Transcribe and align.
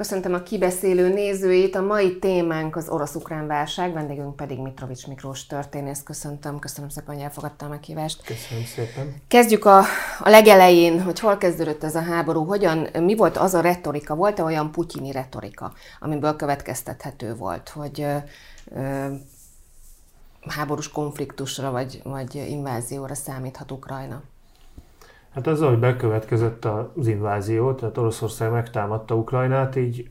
Köszöntöm 0.00 0.34
a 0.34 0.42
kibeszélő 0.42 1.12
nézőit. 1.12 1.74
A 1.74 1.82
mai 1.82 2.18
témánk 2.18 2.76
az 2.76 2.88
orosz-ukrán 2.88 3.46
válság, 3.46 3.92
vendégünk 3.92 4.36
pedig 4.36 4.58
Mitrovics 4.58 5.06
Miklós 5.06 5.46
történész. 5.46 6.02
Köszöntöm, 6.02 6.58
köszönöm 6.58 6.88
szépen, 6.88 7.14
hogy 7.14 7.24
elfogadta 7.24 7.66
a 7.66 7.68
meghívást. 7.68 8.24
Köszönöm 8.24 8.64
szépen. 8.64 9.14
Kezdjük 9.28 9.64
a, 9.64 9.78
a 10.20 10.28
legelején, 10.28 11.02
hogy 11.02 11.20
hol 11.20 11.36
kezdődött 11.36 11.84
ez 11.84 11.94
a 11.94 12.02
háború, 12.02 12.44
hogyan, 12.44 12.88
mi 13.00 13.16
volt 13.16 13.36
az 13.36 13.54
a 13.54 13.60
retorika, 13.60 14.14
volt-e 14.14 14.42
olyan 14.42 14.72
putyini 14.72 15.12
retorika, 15.12 15.72
amiből 16.00 16.36
következtethető 16.36 17.34
volt, 17.34 17.68
hogy 17.68 18.00
ö, 18.00 18.16
ö, 18.74 19.06
háborús 20.46 20.88
konfliktusra 20.88 21.70
vagy, 21.70 22.00
vagy 22.04 22.34
invázióra 22.34 23.14
számíthat 23.14 23.70
Ukrajna? 23.70 24.22
Hát 25.34 25.46
az, 25.46 25.60
hogy 25.60 25.78
bekövetkezett 25.78 26.64
az 26.64 27.06
invázió, 27.06 27.72
tehát 27.72 27.98
Oroszország 27.98 28.50
megtámadta 28.50 29.14
Ukrajnát, 29.14 29.76
így 29.76 30.08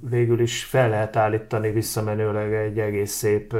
végül 0.00 0.40
is 0.40 0.64
fel 0.64 0.88
lehet 0.88 1.16
állítani 1.16 1.70
visszamenőleg 1.70 2.54
egy 2.54 2.78
egész 2.78 3.12
szép 3.12 3.56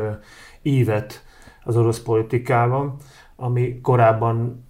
ívet 0.62 1.24
az 1.64 1.76
orosz 1.76 2.00
politikában, 2.00 2.96
ami 3.36 3.80
korábban 3.80 4.65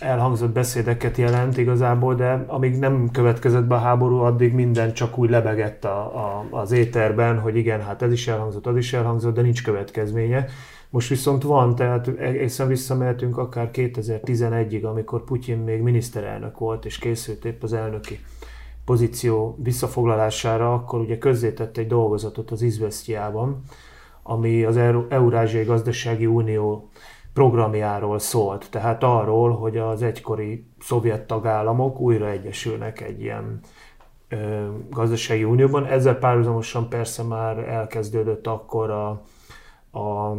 elhangzott 0.00 0.52
beszédeket 0.52 1.16
jelent 1.16 1.56
igazából, 1.56 2.14
de 2.14 2.44
amíg 2.46 2.78
nem 2.78 3.10
következett 3.10 3.64
be 3.64 3.74
a 3.74 3.78
háború, 3.78 4.16
addig 4.16 4.52
minden 4.52 4.92
csak 4.92 5.18
úgy 5.18 5.30
lebegett 5.30 5.84
a, 5.84 5.98
a, 5.98 6.46
az 6.50 6.72
éterben, 6.72 7.38
hogy 7.38 7.56
igen, 7.56 7.80
hát 7.82 8.02
ez 8.02 8.12
is 8.12 8.28
elhangzott, 8.28 8.66
az 8.66 8.76
is 8.76 8.92
elhangzott, 8.92 9.34
de 9.34 9.42
nincs 9.42 9.62
következménye. 9.62 10.46
Most 10.90 11.08
viszont 11.08 11.42
van, 11.42 11.74
tehát 11.74 12.08
egészen 12.08 12.68
visszamehetünk 12.68 13.38
akár 13.38 13.70
2011-ig, 13.72 14.82
amikor 14.82 15.24
Putyin 15.24 15.58
még 15.58 15.80
miniszterelnök 15.80 16.58
volt, 16.58 16.84
és 16.84 16.98
készült 16.98 17.44
épp 17.44 17.62
az 17.62 17.72
elnöki 17.72 18.18
pozíció 18.84 19.58
visszafoglalására, 19.62 20.74
akkor 20.74 21.00
ugye 21.00 21.18
közzétett 21.18 21.76
egy 21.76 21.86
dolgozatot 21.86 22.50
az 22.50 22.62
Izvesztiában, 22.62 23.62
ami 24.22 24.64
az 24.64 24.76
Eurázsiai 25.08 25.64
Gazdasági 25.64 26.26
Unió 26.26 26.88
programjáról 27.38 28.18
szólt, 28.18 28.66
tehát 28.70 29.02
arról, 29.02 29.56
hogy 29.56 29.76
az 29.76 30.02
egykori 30.02 30.66
szovjet 30.80 31.26
tagállamok 31.26 32.00
újra 32.00 32.28
egyesülnek 32.28 33.00
egy 33.00 33.20
ilyen 33.20 33.60
ö, 34.28 34.66
gazdasági 34.90 35.44
unióban. 35.44 35.86
Ezzel 35.86 36.14
párhuzamosan 36.14 36.88
persze 36.88 37.22
már 37.22 37.58
elkezdődött 37.58 38.46
akkor 38.46 38.90
a, 38.90 39.08
a 39.98 40.36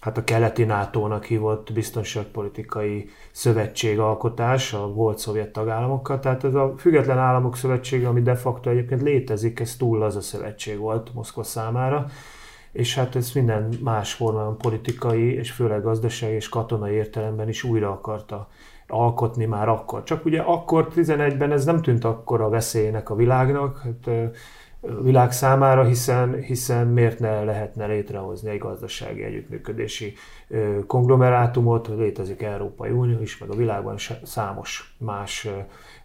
hát 0.00 0.18
a 0.18 0.24
keleti 0.24 0.64
NATO-nak 0.64 1.24
hívott 1.24 1.72
biztonságpolitikai 1.72 3.08
szövetségalkotás 3.30 4.72
a 4.72 4.92
volt 4.92 5.18
szovjet 5.18 5.52
tagállamokkal. 5.52 6.18
Tehát 6.18 6.44
ez 6.44 6.54
a 6.54 6.74
Független 6.76 7.18
Államok 7.18 7.56
Szövetsége, 7.56 8.08
ami 8.08 8.22
de 8.22 8.34
facto 8.34 8.70
egyébként 8.70 9.02
létezik, 9.02 9.60
ez 9.60 9.76
túl 9.76 10.02
az 10.02 10.16
a 10.16 10.20
szövetség 10.20 10.78
volt 10.78 11.14
Moszkva 11.14 11.42
számára, 11.42 12.06
és 12.72 12.94
hát 12.94 13.16
ez 13.16 13.32
minden 13.32 13.68
más 13.82 14.12
formában 14.12 14.58
politikai, 14.58 15.34
és 15.34 15.50
főleg 15.50 15.82
gazdasági 15.82 16.34
és 16.34 16.48
katonai 16.48 16.92
értelemben 16.92 17.48
is 17.48 17.62
újra 17.62 17.90
akarta 17.90 18.48
alkotni 18.86 19.44
már 19.44 19.68
akkor. 19.68 20.02
Csak 20.02 20.24
ugye 20.24 20.40
akkor 20.40 20.88
11-ben 20.94 21.52
ez 21.52 21.64
nem 21.64 21.82
tűnt 21.82 22.04
akkor 22.04 22.40
a 22.40 22.48
veszélynek 22.48 23.10
a 23.10 23.14
világnak, 23.14 23.78
hát 23.78 24.32
világ 25.02 25.32
számára, 25.32 25.84
hiszen, 25.84 26.40
hiszen 26.40 26.86
miért 26.86 27.18
ne 27.18 27.44
lehetne 27.44 27.86
létrehozni 27.86 28.50
egy 28.50 28.58
gazdasági 28.58 29.22
együttműködési 29.22 30.14
konglomerátumot, 30.86 31.88
létezik 31.88 32.42
Európai 32.42 32.90
Unió 32.90 33.20
is, 33.20 33.38
meg 33.38 33.50
a 33.50 33.54
világban 33.56 33.96
számos 34.22 34.94
más 34.98 35.48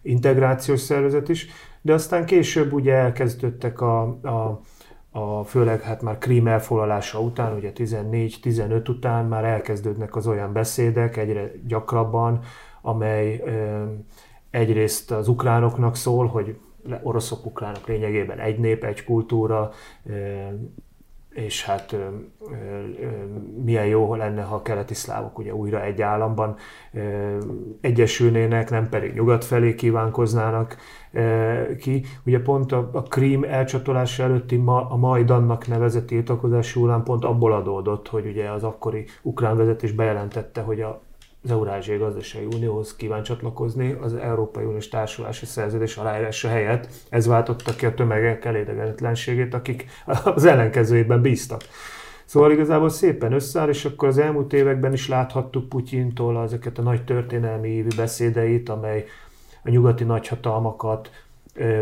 integrációs 0.02 0.80
szervezet 0.80 1.28
is, 1.28 1.46
de 1.82 1.92
aztán 1.92 2.24
később 2.24 2.72
ugye 2.72 2.92
elkezdődtek 2.92 3.80
a, 3.80 4.00
a, 4.02 4.60
a 5.18 5.44
főleg 5.44 5.80
hát 5.80 6.02
már 6.02 6.18
Krím 6.18 6.46
elfoglalása 6.46 7.20
után, 7.20 7.56
ugye 7.56 7.72
14-15 7.74 8.88
után 8.88 9.26
már 9.26 9.44
elkezdődnek 9.44 10.16
az 10.16 10.26
olyan 10.26 10.52
beszédek 10.52 11.16
egyre 11.16 11.52
gyakrabban, 11.66 12.40
amely 12.82 13.42
egyrészt 14.50 15.10
az 15.10 15.28
ukránoknak 15.28 15.96
szól, 15.96 16.26
hogy 16.26 16.58
oroszok, 17.02 17.46
ukránok 17.46 17.86
lényegében 17.86 18.38
egy 18.38 18.58
nép, 18.58 18.84
egy 18.84 19.04
kultúra, 19.04 19.70
és 21.38 21.64
hát 21.64 21.96
milyen 23.64 23.86
jó 23.86 24.14
lenne, 24.14 24.42
ha 24.42 24.54
a 24.54 24.62
keleti 24.62 24.94
szlávok 24.94 25.38
ugye 25.38 25.54
újra 25.54 25.82
egy 25.82 26.02
államban 26.02 26.56
egyesülnének, 27.80 28.70
nem 28.70 28.88
pedig 28.88 29.14
nyugat 29.14 29.44
felé 29.44 29.74
kívánkoznának 29.74 30.76
ki. 31.78 32.04
Ugye 32.26 32.40
pont 32.40 32.72
a, 32.72 32.90
a 32.92 33.02
Krím 33.02 33.44
elcsatolása 33.44 34.22
előtti 34.22 34.56
ma, 34.56 34.90
a 34.90 34.96
Majdannak 34.96 35.66
nevezett 35.66 36.06
tiltakozás 36.06 36.66
során 36.66 37.02
pont 37.02 37.24
abból 37.24 37.52
adódott, 37.52 38.08
hogy 38.08 38.26
ugye 38.26 38.50
az 38.50 38.64
akkori 38.64 39.04
ukrán 39.22 39.56
vezetés 39.56 39.92
bejelentette, 39.92 40.60
hogy 40.60 40.80
a 40.80 41.00
az 41.48 41.54
Eurázsiai 41.54 41.98
Gazdasági 41.98 42.44
Unióhoz 42.44 42.96
kíván 42.96 43.22
csatlakozni 43.22 43.96
az 44.00 44.14
Európai 44.14 44.64
Uniós 44.64 44.88
Társulási 44.88 45.46
Szerződés 45.46 45.96
aláírása 45.96 46.48
helyett. 46.48 46.88
Ez 47.08 47.26
váltotta 47.26 47.74
ki 47.74 47.86
a 47.86 47.94
tömegek 47.94 48.44
elégedetlenségét, 48.44 49.54
akik 49.54 49.86
az 50.24 50.44
ellenkezőjében 50.44 51.20
bíztak. 51.20 51.60
Szóval 52.24 52.52
igazából 52.52 52.88
szépen 52.88 53.32
összeáll, 53.32 53.68
és 53.68 53.84
akkor 53.84 54.08
az 54.08 54.18
elmúlt 54.18 54.52
években 54.52 54.92
is 54.92 55.08
láthattuk 55.08 55.68
Putyintól 55.68 56.42
ezeket 56.42 56.78
a 56.78 56.82
nagy 56.82 57.04
történelmi 57.04 57.68
évű 57.68 57.88
beszédeit, 57.96 58.68
amely 58.68 59.04
a 59.64 59.70
nyugati 59.70 60.04
nagyhatalmakat 60.04 61.10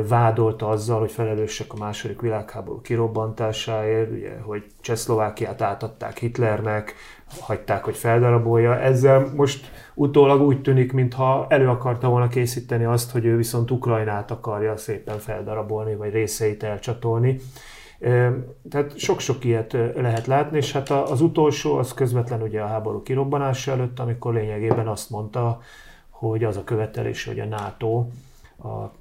vádolta 0.08 0.68
azzal, 0.68 1.00
hogy 1.00 1.10
felelősek 1.10 1.72
a 1.72 1.78
második 1.78 2.20
világháború 2.20 2.80
kirobbantásáért, 2.80 4.10
ugye, 4.10 4.38
hogy 4.42 4.64
Csehszlovákiát 4.80 5.62
átadták 5.62 6.18
Hitlernek, 6.18 6.94
hagyták, 7.40 7.84
hogy 7.84 7.96
feldarabolja. 7.96 8.80
Ezzel 8.80 9.30
most 9.34 9.70
utólag 9.94 10.40
úgy 10.40 10.62
tűnik, 10.62 10.92
mintha 10.92 11.46
elő 11.48 11.68
akarta 11.68 12.08
volna 12.08 12.28
készíteni 12.28 12.84
azt, 12.84 13.10
hogy 13.10 13.24
ő 13.24 13.36
viszont 13.36 13.70
Ukrajnát 13.70 14.30
akarja 14.30 14.76
szépen 14.76 15.18
feldarabolni, 15.18 15.94
vagy 15.94 16.12
részeit 16.12 16.62
elcsatolni. 16.62 17.40
Tehát 18.70 18.98
sok-sok 18.98 19.44
ilyet 19.44 19.76
lehet 19.94 20.26
látni, 20.26 20.56
és 20.56 20.72
hát 20.72 20.90
az 20.90 21.20
utolsó, 21.20 21.76
az 21.76 21.94
közvetlen 21.94 22.42
ugye 22.42 22.60
a 22.60 22.66
háború 22.66 23.02
kirobbanása 23.02 23.72
előtt, 23.72 23.98
amikor 23.98 24.34
lényegében 24.34 24.88
azt 24.88 25.10
mondta, 25.10 25.60
hogy 26.10 26.44
az 26.44 26.56
a 26.56 26.64
követelés, 26.64 27.24
hogy 27.24 27.40
a 27.40 27.44
NATO 27.44 28.06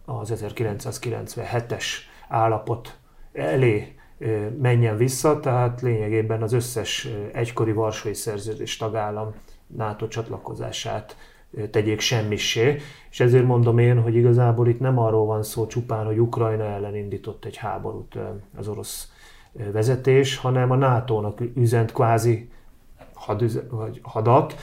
az 0.06 0.34
1997-es 0.36 1.84
állapot 2.30 2.98
elé 3.34 3.96
menjen 4.62 4.98
vissza, 4.98 5.40
tehát 5.40 5.82
lényegében 5.82 6.42
az 6.42 6.54
összes 6.54 7.10
egykori 7.34 7.72
Varsói 7.72 8.14
Szerződés 8.14 8.78
tagállam 8.78 9.34
NATO 9.68 10.08
csatlakozását 10.08 11.18
tegyék 11.72 12.00
semmissé, 12.00 12.78
és 13.10 13.20
ezért 13.20 13.46
mondom 13.46 13.78
én, 13.78 14.02
hogy 14.02 14.16
igazából 14.16 14.68
itt 14.68 14.80
nem 14.80 15.00
arról 15.00 15.26
van 15.26 15.44
szó 15.44 15.68
csupán, 15.68 16.06
hogy 16.06 16.20
Ukrajna 16.20 16.64
ellen 16.64 16.96
indított 16.96 17.46
egy 17.46 17.58
háborút 17.58 18.18
az 18.58 18.68
orosz 18.68 19.12
vezetés, 19.72 20.38
hanem 20.38 20.72
a 20.72 20.76
NATO-nak 20.76 21.40
üzent 21.56 21.92
kvázi 21.92 22.50
had, 23.14 23.70
vagy 23.70 24.00
hadat, 24.04 24.56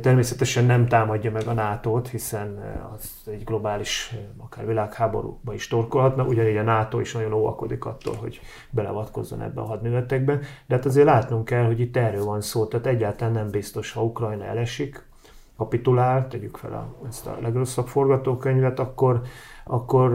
Természetesen 0.00 0.64
nem 0.64 0.86
támadja 0.86 1.30
meg 1.30 1.46
a 1.46 1.52
NATO-t, 1.52 2.08
hiszen 2.08 2.58
az 2.94 3.10
egy 3.26 3.44
globális, 3.44 4.14
akár 4.38 4.66
világháborúba 4.66 5.54
is 5.54 5.66
torkolhatna, 5.66 6.24
ugyanígy 6.24 6.56
a 6.56 6.62
NATO 6.62 7.00
is 7.00 7.12
nagyon 7.12 7.32
óvakodik 7.32 7.84
attól, 7.84 8.14
hogy 8.14 8.40
beleavatkozzon 8.70 9.42
ebbe 9.42 9.60
a 9.60 9.66
hadművetekbe. 9.66 10.38
De 10.66 10.74
hát 10.74 10.84
azért 10.84 11.06
látnunk 11.06 11.44
kell, 11.44 11.64
hogy 11.64 11.80
itt 11.80 11.96
erről 11.96 12.24
van 12.24 12.40
szó, 12.40 12.66
tehát 12.66 12.86
egyáltalán 12.86 13.32
nem 13.32 13.50
biztos, 13.50 13.92
ha 13.92 14.04
Ukrajna 14.04 14.44
elesik, 14.44 15.06
kapitulál, 15.58 16.28
tegyük 16.28 16.56
fel 16.56 16.72
a, 16.72 17.06
ezt 17.08 17.26
a 17.26 17.38
legrosszabb 17.40 17.86
forgatókönyvet, 17.86 18.78
akkor, 18.78 19.20
akkor 19.64 20.10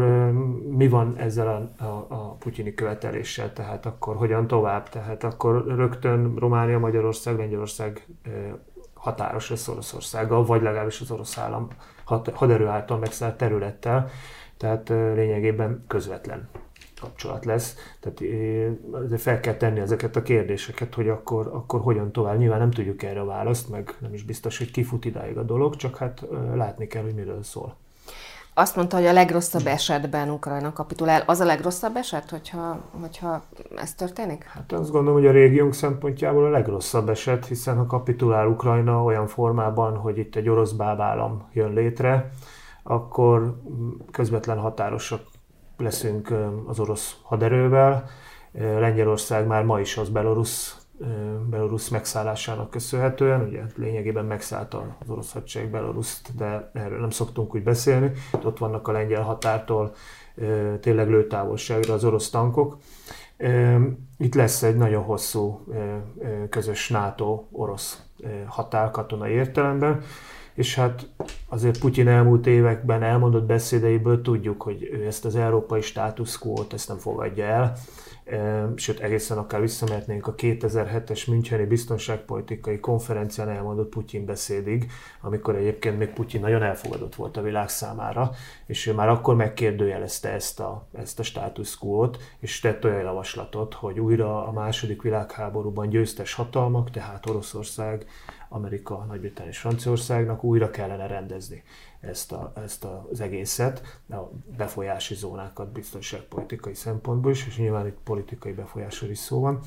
mi 0.69 0.87
van 0.87 1.15
ezzel 1.17 1.47
a, 1.47 1.83
a, 1.83 2.05
a 2.09 2.35
putyini 2.39 2.73
követeléssel, 2.73 3.53
tehát 3.53 3.85
akkor 3.85 4.15
hogyan 4.15 4.47
tovább, 4.47 4.89
tehát 4.89 5.23
akkor 5.23 5.65
rögtön 5.67 6.35
Románia, 6.35 6.79
Magyarország, 6.79 7.37
Lengyelország 7.37 8.07
határos 9.03 9.49
lesz 9.49 9.67
Oroszországgal, 9.67 10.45
vagy 10.45 10.61
legalábbis 10.61 11.01
az 11.01 11.11
orosz 11.11 11.37
állam 11.37 11.67
haderő 12.33 12.67
által 12.67 12.97
megszállt 12.97 13.37
területtel, 13.37 14.09
tehát 14.57 14.89
lényegében 14.89 15.83
közvetlen 15.87 16.49
kapcsolat 17.01 17.45
lesz. 17.45 17.75
Tehát 17.99 18.21
fel 19.21 19.39
kell 19.39 19.55
tenni 19.55 19.79
ezeket 19.79 20.15
a 20.15 20.21
kérdéseket, 20.21 20.93
hogy 20.93 21.09
akkor, 21.09 21.49
akkor 21.53 21.81
hogyan 21.81 22.11
tovább. 22.11 22.37
Nyilván 22.37 22.59
nem 22.59 22.71
tudjuk 22.71 23.03
erre 23.03 23.19
a 23.19 23.25
választ, 23.25 23.69
meg 23.69 23.95
nem 23.99 24.13
is 24.13 24.23
biztos, 24.23 24.57
hogy 24.57 24.71
kifut 24.71 25.05
idáig 25.05 25.37
a 25.37 25.43
dolog, 25.43 25.75
csak 25.75 25.97
hát 25.97 26.25
látni 26.53 26.87
kell, 26.87 27.03
hogy 27.03 27.15
miről 27.15 27.43
szól. 27.43 27.75
Azt 28.55 28.75
mondta, 28.75 28.97
hogy 28.97 29.05
a 29.05 29.13
legrosszabb 29.13 29.65
esetben 29.65 30.29
Ukrajna 30.29 30.73
kapitulál. 30.73 31.23
Az 31.25 31.39
a 31.39 31.45
legrosszabb 31.45 31.95
eset, 31.95 32.29
hogyha, 32.29 32.79
hogyha 33.01 33.43
ez 33.75 33.93
történik? 33.93 34.43
Hát 34.43 34.71
azt 34.71 34.91
gondolom, 34.91 35.19
hogy 35.19 35.27
a 35.27 35.31
régiónk 35.31 35.73
szempontjából 35.73 36.45
a 36.45 36.49
legrosszabb 36.49 37.09
eset, 37.09 37.45
hiszen 37.45 37.77
ha 37.77 37.85
kapitulál 37.85 38.47
Ukrajna 38.47 39.03
olyan 39.03 39.27
formában, 39.27 39.97
hogy 39.97 40.17
itt 40.17 40.35
egy 40.35 40.49
orosz 40.49 40.71
bábállam 40.71 41.49
jön 41.53 41.73
létre, 41.73 42.29
akkor 42.83 43.61
közvetlen 44.11 44.57
határosok 44.57 45.21
leszünk 45.77 46.33
az 46.67 46.79
orosz 46.79 47.15
haderővel. 47.23 48.05
Lengyelország 48.51 49.47
már 49.47 49.63
ma 49.63 49.79
is 49.79 49.97
az 49.97 50.09
Belarus 50.09 50.73
Belarus 51.49 51.89
megszállásának 51.89 52.69
köszönhetően, 52.69 53.41
ugye 53.41 53.61
lényegében 53.75 54.25
megszállta 54.25 54.95
az 54.99 55.09
orosz 55.09 55.31
hadsereg 55.31 55.69
Belaruszt, 55.69 56.35
de 56.37 56.69
erről 56.73 56.99
nem 56.99 57.09
szoktunk 57.09 57.55
úgy 57.55 57.63
beszélni. 57.63 58.11
Ott 58.43 58.57
vannak 58.57 58.87
a 58.87 58.91
lengyel 58.91 59.21
határtól 59.21 59.95
tényleg 60.79 61.09
lőtávolságra 61.09 61.93
az 61.93 62.03
orosz 62.03 62.29
tankok. 62.29 62.77
Itt 64.17 64.35
lesz 64.35 64.63
egy 64.63 64.77
nagyon 64.77 65.03
hosszú 65.03 65.65
közös 66.49 66.89
NATO-orosz 66.89 68.03
határ 68.45 68.91
katonai 68.91 69.31
értelemben, 69.31 70.01
és 70.53 70.75
hát 70.75 71.09
azért 71.49 71.79
Putyin 71.79 72.07
elmúlt 72.07 72.47
években 72.47 73.03
elmondott 73.03 73.45
beszédeiből 73.45 74.21
tudjuk, 74.21 74.61
hogy 74.61 74.89
ő 74.91 75.05
ezt 75.05 75.25
az 75.25 75.35
európai 75.35 75.81
státuszkót 75.81 76.73
ezt 76.73 76.87
nem 76.87 76.97
fogadja 76.97 77.45
el, 77.45 77.73
sőt 78.75 78.99
egészen 78.99 79.37
akár 79.37 79.61
visszamehetnénk 79.61 80.27
a 80.27 80.35
2007-es 80.35 81.27
Müncheni 81.27 81.65
biztonságpolitikai 81.65 82.79
konferencián 82.79 83.49
elmondott 83.49 83.89
Putyin 83.89 84.25
beszédig, 84.25 84.91
amikor 85.21 85.55
egyébként 85.55 85.97
még 85.97 86.09
Putyin 86.09 86.41
nagyon 86.41 86.63
elfogadott 86.63 87.15
volt 87.15 87.37
a 87.37 87.41
világ 87.41 87.69
számára, 87.69 88.31
és 88.65 88.87
ő 88.87 88.93
már 88.93 89.09
akkor 89.09 89.35
megkérdőjelezte 89.35 90.29
ezt 90.29 90.59
a, 90.59 90.87
ezt 90.97 91.19
a 91.19 91.23
státuszkót, 91.23 92.17
és 92.39 92.59
tett 92.59 92.85
olyan 92.85 93.01
javaslatot, 93.01 93.73
hogy 93.73 93.99
újra 93.99 94.47
a 94.47 94.51
második 94.51 95.01
világháborúban 95.01 95.89
győztes 95.89 96.33
hatalmak, 96.33 96.91
tehát 96.91 97.29
Oroszország, 97.29 98.05
Amerika, 98.53 99.05
Nagy-Britannia 99.07 99.51
és 99.51 99.57
Franciaországnak 99.57 100.43
újra 100.43 100.69
kellene 100.69 101.07
rendezni 101.07 101.63
ezt, 101.99 102.31
a, 102.31 102.51
ezt 102.55 102.85
az 103.11 103.21
egészet, 103.21 103.99
a 104.09 104.15
befolyási 104.57 105.15
zónákat 105.15 105.71
biztonságpolitikai 105.71 106.73
szempontból 106.73 107.31
is, 107.31 107.47
és 107.47 107.57
nyilván 107.57 107.87
itt 107.87 107.97
politikai 108.03 108.51
befolyásról 108.51 109.09
is 109.09 109.17
szó 109.17 109.39
van. 109.39 109.59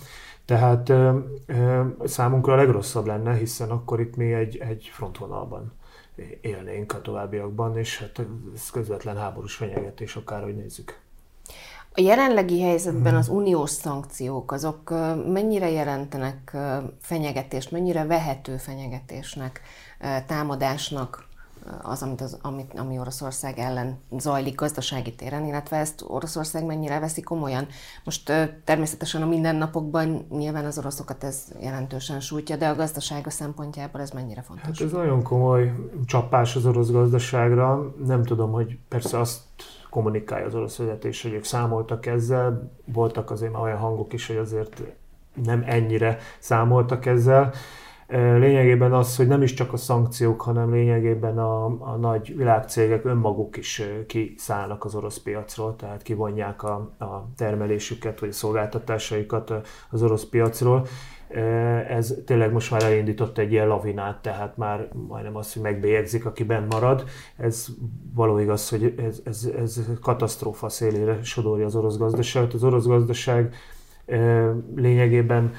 Tehát 0.45 0.89
ö, 0.89 1.19
ö, 1.47 1.83
számunkra 2.05 2.53
a 2.53 2.57
legrosszabb 2.57 3.07
lenne, 3.07 3.35
hiszen 3.35 3.71
akkor 3.71 4.01
itt 4.01 4.17
mi 4.17 4.33
egy, 4.33 4.57
egy 4.57 4.91
frontvonalban 4.93 5.73
élnénk 6.41 6.93
a 6.93 7.01
továbbiakban, 7.01 7.79
és 7.79 7.99
hát 7.99 8.27
ez 8.55 8.71
közvetlen 8.71 9.17
háborús 9.17 9.55
fenyegetés, 9.55 10.17
akárhogy 10.17 10.57
nézzük. 10.57 11.06
A 11.99 12.01
jelenlegi 12.01 12.63
helyzetben 12.63 13.15
az 13.15 13.29
uniós 13.29 13.71
szankciók, 13.71 14.53
azok 14.53 14.91
mennyire 15.33 15.71
jelentenek 15.71 16.57
fenyegetést, 17.01 17.71
mennyire 17.71 18.05
vehető 18.05 18.57
fenyegetésnek, 18.57 19.61
támadásnak 20.27 21.26
az, 21.83 22.03
amit, 22.03 22.21
az, 22.21 22.39
amit, 22.43 22.79
ami 22.79 22.99
Oroszország 22.99 23.59
ellen 23.59 23.99
zajlik 24.19 24.55
gazdasági 24.55 25.15
téren, 25.15 25.45
illetve 25.45 25.77
ezt 25.77 26.05
Oroszország 26.07 26.65
mennyire 26.65 26.99
veszi 26.99 27.21
komolyan. 27.21 27.67
Most 28.05 28.33
természetesen 28.65 29.23
a 29.23 29.27
mindennapokban 29.27 30.27
nyilván 30.31 30.65
az 30.65 30.79
oroszokat 30.79 31.25
ez 31.25 31.45
jelentősen 31.61 32.21
sújtja, 32.21 32.57
de 32.57 32.69
a 32.69 32.75
gazdasága 32.75 33.31
szempontjából 33.31 34.01
ez 34.01 34.11
mennyire 34.11 34.43
fontos? 34.43 34.67
Hát 34.67 34.81
ez 34.81 34.93
nagyon 34.93 35.23
komoly 35.23 35.73
csapás 36.07 36.57
az 36.57 36.67
orosz 36.67 36.91
gazdaságra. 36.91 37.95
Nem 38.05 38.23
tudom, 38.23 38.53
hogy 38.53 38.79
persze 38.89 39.19
azt 39.19 39.41
kommunikálja 39.91 40.47
az 40.47 40.55
orosz 40.55 40.77
vezetés, 40.77 41.23
hogy 41.23 41.33
ők 41.33 41.45
számoltak 41.45 42.07
ezzel. 42.07 42.73
Voltak 42.85 43.31
azért 43.31 43.53
már 43.53 43.63
olyan 43.63 43.79
hangok 43.79 44.13
is, 44.13 44.27
hogy 44.27 44.37
azért 44.37 44.83
nem 45.45 45.65
ennyire 45.67 46.19
számoltak 46.39 47.07
ezzel. 47.07 47.53
Lényegében 48.09 48.93
az, 48.93 49.17
hogy 49.17 49.27
nem 49.27 49.43
is 49.43 49.55
csak 49.55 49.73
a 49.73 49.77
szankciók, 49.77 50.41
hanem 50.41 50.73
lényegében 50.73 51.39
a, 51.39 51.65
a 51.65 51.97
nagy 52.01 52.37
világcégek 52.37 53.05
önmaguk 53.05 53.57
is 53.57 53.83
kiszállnak 54.07 54.85
az 54.85 54.95
orosz 54.95 55.19
piacról, 55.19 55.77
tehát 55.77 56.03
kivonják 56.03 56.63
a, 56.63 56.75
a 56.99 57.29
termelésüket 57.37 58.21
vagy 58.21 58.29
a 58.29 58.33
szolgáltatásaikat 58.33 59.53
az 59.91 60.03
orosz 60.03 60.25
piacról. 60.25 60.87
Ez 61.89 62.15
tényleg 62.27 62.53
most 62.53 62.71
már 62.71 62.83
elindított 62.83 63.39
egy 63.39 63.53
ilyen 63.53 63.67
lavinát, 63.67 64.23
tehát 64.23 64.57
már 64.57 64.89
majdnem 65.09 65.37
az, 65.37 65.53
hogy 65.53 65.63
megbélyegzik, 65.63 66.27
aki 66.27 66.45
benn 66.45 66.67
marad. 66.71 67.05
Ez 67.37 67.67
való 68.15 68.39
igaz, 68.39 68.69
hogy 68.69 68.95
ez, 68.99 69.21
ez, 69.25 69.51
ez 69.59 69.81
katasztrófa 70.01 70.69
szélére 70.69 71.23
sodorja 71.23 71.67
az 71.67 71.77
orosz 71.77 71.97
gazdaságot. 71.97 72.55
Az 72.55 72.65
orosz 72.65 72.87
gazdaság 72.87 73.55
lényegében 74.75 75.53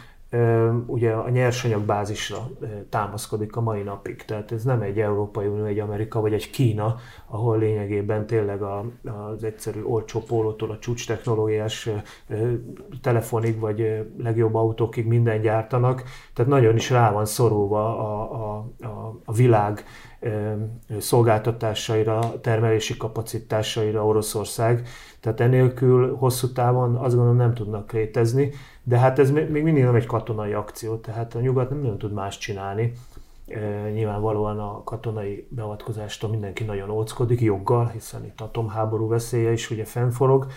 ugye 0.86 1.12
a 1.12 1.30
nyersanyagbázisra 1.30 2.50
támaszkodik 2.90 3.56
a 3.56 3.62
mai 3.62 3.82
napig. 3.82 4.26
Tehát 4.26 4.52
ez 4.52 4.64
nem 4.64 4.82
egy 4.82 5.00
Európai 5.00 5.48
Unió, 5.48 5.66
egy 5.66 5.80
Amerika 5.80 6.22
vagy 6.22 6.34
egy 6.34 6.50
Kína, 6.50 6.96
ahol 7.28 7.58
lényegében 7.58 8.28
tényleg 8.28 8.62
a, 8.62 8.86
az 9.34 9.44
egyszerű 9.44 9.84
olcsó 9.84 10.20
pólótól 10.20 10.72
a 10.72 10.80
csúcs 10.80 11.08
technológiás 11.08 11.90
telefonig 13.02 13.60
vagy 13.60 14.08
legjobb 14.18 14.56
autókig 14.56 15.06
minden 15.06 15.42
gyártanak. 15.42 16.04
Tehát 16.34 16.52
nagyon 16.52 16.76
is 16.76 16.90
rá 16.90 17.12
van 17.12 17.26
szorulva 17.26 18.00
a, 18.00 18.32
a, 18.34 18.68
a, 18.88 19.20
a 19.26 19.34
világ 19.34 19.84
szolgáltatásaira, 21.00 22.40
termelési 22.42 22.98
kapacitásaira 22.98 24.06
Oroszország. 24.06 24.88
Tehát 25.20 25.40
enélkül 25.40 26.16
hosszú 26.16 26.52
távon 26.52 26.96
azt 26.96 27.16
gondolom 27.16 27.38
nem 27.38 27.54
tudnak 27.54 27.92
létezni, 27.92 28.52
de 28.88 28.98
hát 28.98 29.20
ez 29.20 29.32
még 29.32 29.64
mindig 29.64 29.84
nem 29.84 29.96
egy 29.96 30.06
katonai 30.06 30.54
akció, 30.54 30.96
tehát 30.96 31.36
a 31.36 31.40
nyugat 31.40 31.70
nem 31.70 31.80
nagyon 31.80 31.98
tud 31.98 32.14
más 32.14 32.38
csinálni. 32.38 32.94
Nyilvánvalóan 33.94 34.60
a 34.60 34.84
katonai 34.84 35.48
beavatkozástól 35.50 36.30
mindenki 36.30 36.64
nagyon 36.64 36.90
óckodik, 36.90 37.42
joggal, 37.42 37.88
hiszen 37.88 38.26
itt 38.26 38.42
atomháború 38.42 39.08
veszélye 39.08 39.52
is 39.52 39.70
ugye 39.70 39.86
fennforog. 39.86 40.48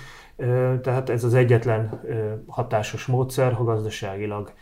Tehát 0.82 1.08
ez 1.08 1.24
az 1.24 1.34
egyetlen 1.34 2.00
hatásos 2.46 3.06
módszer, 3.06 3.52
ha 3.52 3.64
gazdaságilag 3.64 4.52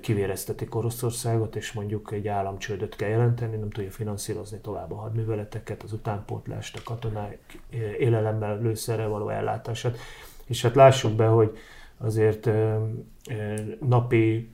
kivéreztetik 0.00 0.74
Oroszországot, 0.74 1.56
és 1.56 1.72
mondjuk 1.72 2.12
egy 2.12 2.28
államcsődöt 2.28 2.96
kell 2.96 3.08
jelenteni, 3.08 3.56
nem 3.56 3.70
tudja 3.70 3.90
finanszírozni 3.90 4.58
tovább 4.58 4.92
a 4.92 4.96
hadműveleteket, 4.96 5.82
az 5.82 5.92
utánpótlást, 5.92 6.76
a 6.76 6.80
katonák 6.84 7.38
élelemmel, 7.98 8.58
lőszerrel 8.58 9.08
való 9.08 9.28
ellátását. 9.28 9.96
És 10.46 10.62
hát 10.62 10.74
lássuk 10.74 11.12
be, 11.12 11.26
hogy 11.26 11.56
azért 11.98 12.48
napi 13.80 14.50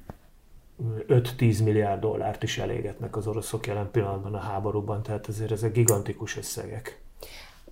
5-10 1.08 1.64
milliárd 1.64 2.00
dollárt 2.00 2.42
is 2.42 2.58
elégetnek 2.58 3.16
az 3.16 3.26
oroszok 3.26 3.66
jelen 3.66 3.90
pillanatban 3.90 4.34
a 4.34 4.38
háborúban, 4.38 5.02
tehát 5.02 5.28
ezért 5.28 5.50
ezek 5.50 5.72
gigantikus 5.72 6.36
összegek. 6.36 7.00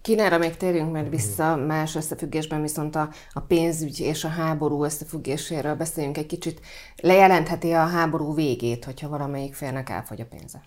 Kínára 0.02 0.38
még 0.38 0.56
térjünk 0.56 0.92
meg 0.92 1.10
vissza, 1.10 1.56
más 1.56 1.94
összefüggésben 1.94 2.62
viszont 2.62 2.96
a, 2.96 3.08
a 3.32 3.40
pénzügy 3.40 4.00
és 4.00 4.24
a 4.24 4.28
háború 4.28 4.84
összefüggéséről 4.84 5.74
beszéljünk 5.74 6.16
egy 6.16 6.26
kicsit. 6.26 6.60
Lejelentheti 6.96 7.72
a 7.72 7.86
háború 7.86 8.34
végét, 8.34 8.84
hogyha 8.84 9.08
valamelyik 9.08 9.54
félnek 9.54 9.90
elfogy 9.90 10.20
a 10.20 10.26
pénze? 10.26 10.62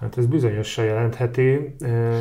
Hát 0.00 0.18
ez 0.18 0.26
bizonyosan 0.26 0.84
jelentheti. 0.84 1.74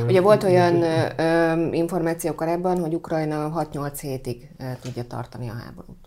Ugye 0.08 0.22
volt 0.22 0.44
olyan 0.44 0.82
ö, 0.82 1.68
információ 1.72 2.34
korábban, 2.34 2.80
hogy 2.80 2.94
Ukrajna 2.94 3.68
6-8 3.74 3.98
hétig 4.02 4.50
tudja 4.82 5.04
tartani 5.04 5.50
a 5.50 5.54
háborút. 5.54 5.98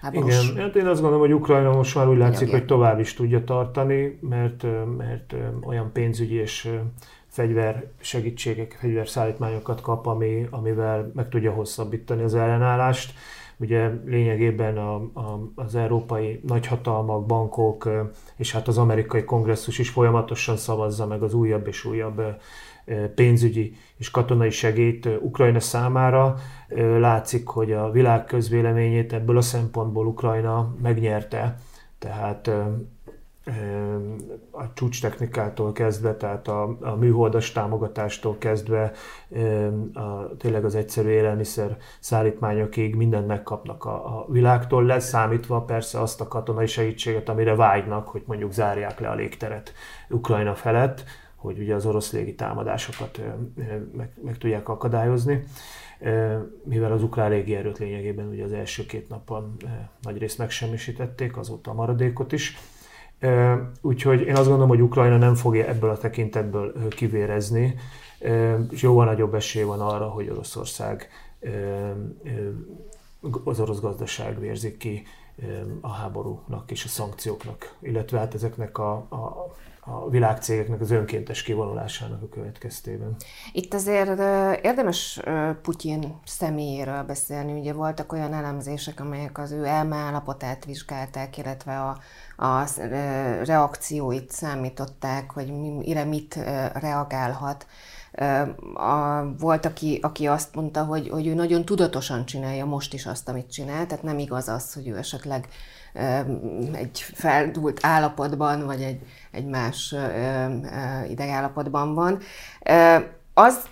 Háborús. 0.00 0.50
Igen, 0.50 0.62
hát 0.62 0.76
én 0.76 0.86
azt 0.86 1.00
gondolom, 1.00 1.26
hogy 1.26 1.34
Ukrajna 1.34 1.72
most 1.72 1.94
már 1.94 2.08
úgy 2.08 2.18
látszik, 2.18 2.50
hogy 2.50 2.64
tovább 2.64 2.98
is 2.98 3.14
tudja 3.14 3.44
tartani, 3.44 4.18
mert, 4.20 4.66
mert 4.96 5.34
olyan 5.66 5.90
pénzügyi 5.92 6.34
és 6.34 6.70
fegyver 7.28 7.84
segítségek, 8.00 8.76
fegyverszállítmányokat 8.80 9.80
kap, 9.80 10.06
ami, 10.06 10.46
amivel 10.50 11.10
meg 11.14 11.28
tudja 11.28 11.52
hosszabbítani 11.52 12.22
az 12.22 12.34
ellenállást. 12.34 13.14
Ugye 13.58 13.90
lényegében 14.04 14.76
a, 14.76 14.94
a, 14.94 15.50
az 15.54 15.74
európai 15.74 16.40
nagyhatalmak, 16.46 17.26
bankok 17.26 17.90
és 18.36 18.52
hát 18.52 18.68
az 18.68 18.78
amerikai 18.78 19.24
kongresszus 19.24 19.78
is 19.78 19.90
folyamatosan 19.90 20.56
szavazza 20.56 21.06
meg 21.06 21.22
az 21.22 21.34
újabb 21.34 21.66
és 21.66 21.84
újabb 21.84 22.22
pénzügyi 23.14 23.76
és 23.96 24.10
katonai 24.10 24.50
segélyt 24.50 25.08
Ukrajna 25.20 25.60
számára. 25.60 26.36
Látszik, 26.98 27.48
hogy 27.48 27.72
a 27.72 27.90
világ 27.90 28.24
közvéleményét 28.24 29.12
ebből 29.12 29.36
a 29.36 29.40
szempontból 29.40 30.06
Ukrajna 30.06 30.74
megnyerte, 30.82 31.58
tehát 31.98 32.50
a 34.50 34.72
csúcs 34.74 35.00
technikától 35.00 35.72
kezdve, 35.72 36.16
tehát 36.16 36.48
a, 36.48 36.76
a 36.80 36.94
műholdas 36.94 37.52
támogatástól 37.52 38.38
kezdve 38.38 38.92
a, 39.92 40.36
tényleg 40.36 40.64
az 40.64 40.74
egyszerű 40.74 41.08
élelmiszer 41.08 41.76
szállítmányokig 42.00 42.94
mindent 42.94 43.26
megkapnak 43.26 43.84
a, 43.84 44.18
a 44.18 44.26
világtól, 44.28 44.84
leszámítva 44.84 45.60
persze 45.62 46.00
azt 46.00 46.20
a 46.20 46.28
katonai 46.28 46.66
segítséget, 46.66 47.28
amire 47.28 47.54
vágynak, 47.54 48.08
hogy 48.08 48.22
mondjuk 48.26 48.52
zárják 48.52 49.00
le 49.00 49.08
a 49.08 49.14
légteret 49.14 49.72
Ukrajna 50.08 50.54
felett, 50.54 51.04
hogy 51.36 51.58
ugye 51.58 51.74
az 51.74 51.86
orosz 51.86 52.12
légi 52.12 52.34
támadásokat 52.34 53.20
meg, 53.92 54.12
meg 54.22 54.38
tudják 54.38 54.68
akadályozni 54.68 55.44
mivel 56.64 56.92
az 56.92 57.02
ukrán 57.02 57.30
légierőt 57.30 57.78
lényegében 57.78 58.28
ugye 58.28 58.44
az 58.44 58.52
első 58.52 58.86
két 58.86 59.08
napon 59.08 59.56
nagy 60.02 60.18
részt 60.18 60.38
megsemmisítették, 60.38 61.36
azóta 61.36 61.70
a 61.70 61.74
maradékot 61.74 62.32
is. 62.32 62.56
Úgyhogy 63.80 64.20
én 64.20 64.34
azt 64.36 64.46
gondolom, 64.46 64.68
hogy 64.68 64.80
Ukrajna 64.80 65.16
nem 65.16 65.34
fogja 65.34 65.66
ebből 65.66 65.90
a 65.90 65.98
tekintetből 65.98 66.88
kivérezni, 66.88 67.74
és 68.70 68.82
jóval 68.82 69.04
nagyobb 69.04 69.34
esély 69.34 69.62
van 69.62 69.80
arra, 69.80 70.08
hogy 70.08 70.28
Oroszország 70.28 71.08
az 73.44 73.60
orosz 73.60 73.80
gazdaság 73.80 74.40
vérzik 74.40 74.76
ki 74.76 75.02
a 75.80 75.88
háborúnak 75.88 76.70
és 76.70 76.84
a 76.84 76.88
szankcióknak, 76.88 77.76
illetve 77.80 78.18
hát 78.18 78.34
ezeknek 78.34 78.78
a, 78.78 78.92
a, 78.92 79.54
a 79.88 80.08
világcégeknek 80.10 80.80
az 80.80 80.90
önkéntes 80.90 81.42
kivonulásának 81.42 82.22
a 82.22 82.28
következtében. 82.28 83.16
Itt 83.52 83.74
azért 83.74 84.08
érdemes 84.64 85.20
Putyin 85.62 86.20
személyéről 86.24 87.02
beszélni. 87.02 87.60
Ugye 87.60 87.72
voltak 87.72 88.12
olyan 88.12 88.34
elemzések, 88.34 89.00
amelyek 89.00 89.38
az 89.38 89.50
ő 89.50 89.64
elmeállapotát 89.64 90.64
vizsgálták, 90.64 91.38
illetve 91.38 91.80
a, 91.80 91.98
a 92.46 92.68
reakcióit 93.44 94.30
számították, 94.30 95.30
hogy 95.30 95.52
mire 95.76 96.04
mit 96.04 96.34
reagálhat. 96.72 97.66
A, 98.74 99.22
volt, 99.38 99.66
aki, 99.66 99.98
aki 100.02 100.26
azt 100.26 100.54
mondta, 100.54 100.84
hogy, 100.84 101.08
hogy 101.08 101.26
ő 101.26 101.34
nagyon 101.34 101.64
tudatosan 101.64 102.24
csinálja 102.24 102.64
most 102.64 102.94
is 102.94 103.06
azt, 103.06 103.28
amit 103.28 103.52
csinál, 103.52 103.86
tehát 103.86 104.04
nem 104.04 104.18
igaz 104.18 104.48
az, 104.48 104.72
hogy 104.72 104.88
ő 104.88 104.96
esetleg 104.96 105.48
egy 106.72 107.04
feldúlt 107.14 107.78
állapotban, 107.82 108.66
vagy 108.66 108.82
egy, 108.82 109.00
egy 109.30 109.46
más 109.46 109.94
idegállapotban 111.08 111.94
van. 111.94 112.18
Az, 113.34 113.68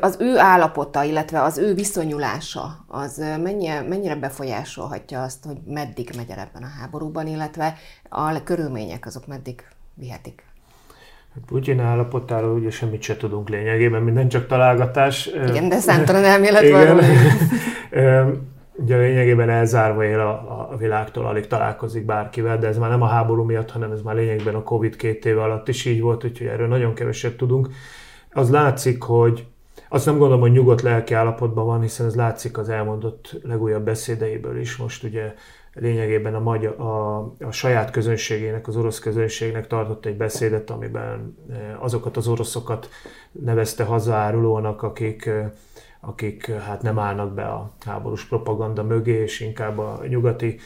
az 0.00 0.16
ő 0.20 0.38
állapota, 0.38 1.02
illetve 1.02 1.42
az 1.42 1.58
ő 1.58 1.74
viszonyulása, 1.74 2.84
az 2.86 3.16
mennyire, 3.42 3.80
mennyire 3.80 4.14
befolyásolhatja 4.14 5.22
azt, 5.22 5.44
hogy 5.44 5.56
meddig 5.66 6.10
megy 6.16 6.30
el 6.30 6.38
ebben 6.38 6.62
a 6.62 6.80
háborúban, 6.80 7.26
illetve 7.26 7.74
a 8.08 8.42
körülmények 8.42 9.06
azok 9.06 9.26
meddig 9.26 9.62
vihetik? 9.94 10.42
Hát 11.34 11.44
Putyin 11.46 11.80
állapotáról 11.80 12.58
ugye 12.58 12.70
semmit 12.70 13.02
se 13.02 13.16
tudunk 13.16 13.48
lényegében, 13.48 14.02
minden 14.02 14.28
csak 14.28 14.46
találgatás. 14.46 15.26
Igen, 15.26 15.68
de 15.68 15.78
számtalan 15.78 16.24
elmélet 16.24 16.70
van. 16.76 17.00
Ugye 18.76 18.96
lényegében 18.96 19.48
elzárva 19.48 20.04
él 20.04 20.20
a, 20.20 20.68
a 20.70 20.76
világtól, 20.76 21.26
alig 21.26 21.46
találkozik 21.46 22.04
bárkivel, 22.04 22.58
de 22.58 22.66
ez 22.66 22.78
már 22.78 22.90
nem 22.90 23.02
a 23.02 23.06
háború 23.06 23.42
miatt, 23.42 23.70
hanem 23.70 23.92
ez 23.92 24.02
már 24.02 24.14
lényegében 24.14 24.54
a 24.54 24.62
Covid 24.62 24.96
két 24.96 25.24
éve 25.24 25.42
alatt 25.42 25.68
is 25.68 25.84
így 25.84 26.00
volt, 26.00 26.24
úgyhogy 26.24 26.46
erről 26.46 26.68
nagyon 26.68 26.94
keveset 26.94 27.36
tudunk. 27.36 27.68
Az 28.30 28.50
látszik, 28.50 29.02
hogy 29.02 29.46
azt 29.88 30.06
nem 30.06 30.18
gondolom, 30.18 30.40
hogy 30.40 30.52
nyugodt 30.52 30.82
lelki 30.82 31.14
állapotban 31.14 31.66
van, 31.66 31.80
hiszen 31.80 32.06
ez 32.06 32.14
látszik 32.14 32.58
az 32.58 32.68
elmondott 32.68 33.38
legújabb 33.42 33.84
beszédeiből 33.84 34.60
is. 34.60 34.76
Most 34.76 35.02
ugye 35.02 35.34
lényegében 35.72 36.34
a, 36.34 36.40
magyar, 36.40 36.80
a, 36.80 37.18
a 37.20 37.50
saját 37.50 37.90
közönségének, 37.90 38.68
az 38.68 38.76
orosz 38.76 38.98
közönségnek 38.98 39.66
tartott 39.66 40.06
egy 40.06 40.16
beszédet, 40.16 40.70
amiben 40.70 41.36
eh, 41.50 41.84
azokat 41.84 42.16
az 42.16 42.28
oroszokat 42.28 42.88
nevezte 43.32 43.84
hazaárulónak, 43.84 44.82
akik 44.82 45.26
eh, 45.26 45.50
akik 46.06 46.50
hát 46.50 46.82
nem 46.82 46.98
állnak 46.98 47.34
be 47.34 47.44
a 47.44 47.72
háborús 47.86 48.24
propaganda 48.24 48.82
mögé, 48.82 49.22
és 49.22 49.40
inkább 49.40 49.78
a 49.78 50.00
nyugati 50.08 50.58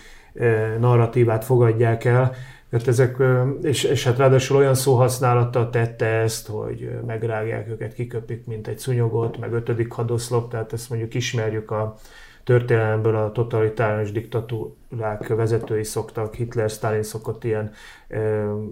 narratívát 0.78 1.44
fogadják 1.44 2.04
el. 2.04 2.34
Tehát 2.70 2.88
ezek, 2.88 3.16
és, 3.62 3.84
és 3.84 4.04
hát 4.04 4.18
ráadásul 4.18 4.56
olyan 4.56 4.74
szóhasználattal 4.74 5.70
tette 5.70 6.06
ezt, 6.06 6.48
hogy 6.48 6.90
megrágják 7.06 7.68
őket, 7.68 7.94
kiköpik, 7.94 8.46
mint 8.46 8.68
egy 8.68 8.78
szunyogot, 8.78 9.38
meg 9.38 9.52
ötödik 9.52 9.92
hadoszlop, 9.92 10.50
tehát 10.50 10.72
ezt 10.72 10.90
mondjuk 10.90 11.14
ismerjük 11.14 11.70
a, 11.70 11.96
történelemből 12.44 13.16
a 13.16 13.32
totalitárius 13.32 14.12
diktatúrák 14.12 15.26
vezetői 15.28 15.84
szoktak, 15.84 16.34
Hitler, 16.34 16.70
Stalin 16.70 17.02
szokott 17.02 17.44
ilyen, 17.44 17.72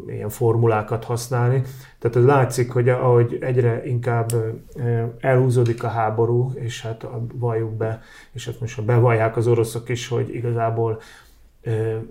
ilyen 0.07 0.29
formulákat 0.29 1.05
használni. 1.05 1.63
Tehát 1.99 2.17
ez 2.17 2.25
látszik, 2.25 2.73
hogy 2.73 2.89
ahogy 2.89 3.39
egyre 3.41 3.87
inkább 3.87 4.33
elhúzódik 5.21 5.85
a 5.85 5.89
háború, 5.89 6.53
és 6.55 6.83
hát 6.83 7.07
valljuk 7.35 7.73
be, 7.73 8.01
és 8.33 8.47
hát 8.47 8.61
most 8.61 8.85
bevallják 8.85 9.37
az 9.37 9.47
oroszok 9.47 9.89
is, 9.89 10.09
hogy 10.09 10.35
igazából 10.35 11.01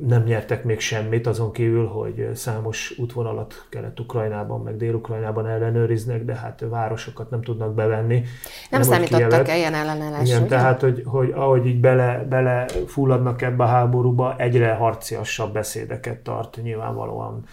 nem 0.08 0.24
nyertek 0.24 0.63
még 0.63 0.80
semmit, 0.80 1.27
azon 1.27 1.51
kívül, 1.51 1.88
hogy 1.88 2.30
számos 2.34 2.94
útvonalat 2.98 3.66
Kelet-Ukrajnában, 3.70 4.62
meg 4.62 4.77
Dél-Ukrajnában 4.77 5.48
ellenőriznek, 5.48 6.25
de 6.25 6.36
hát 6.36 6.63
városokat 6.70 7.30
nem 7.30 7.42
tudnak 7.42 7.74
bevenni. 7.74 8.16
Nem, 8.16 8.25
nem 8.70 8.82
számítottak 8.82 9.48
ilyen 9.48 9.74
ellenállásra. 9.74 10.25
Igen, 10.25 10.48
tehát, 10.48 10.82
hogy, 10.82 11.04
hogy 11.06 11.32
ahogy 11.36 11.66
így 11.66 11.80
bele, 11.80 12.25
bele 12.30 12.66
fulladnak 12.88 13.42
ebbe 13.42 13.63
a 13.63 13.68
háborúba, 13.68 14.36
egyre 14.38 14.74
harciasabb 14.74 15.54
beszédeket 15.54 16.20
tart 16.20 16.60
nyilvánvalóan 16.62 17.44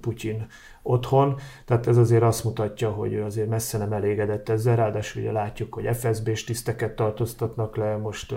Putyin 0.00 0.46
otthon, 0.88 1.36
tehát 1.64 1.86
ez 1.86 1.96
azért 1.96 2.22
azt 2.22 2.44
mutatja, 2.44 2.90
hogy 2.90 3.12
ő 3.12 3.24
azért 3.24 3.48
messze 3.48 3.78
nem 3.78 3.92
elégedett 3.92 4.48
ezzel, 4.48 4.76
ráadásul 4.76 5.22
ugye 5.22 5.32
látjuk, 5.32 5.74
hogy 5.74 5.96
FSB-s 5.96 6.44
tiszteket 6.44 6.96
tartóztatnak 6.96 7.76
le, 7.76 7.96
most 7.96 8.34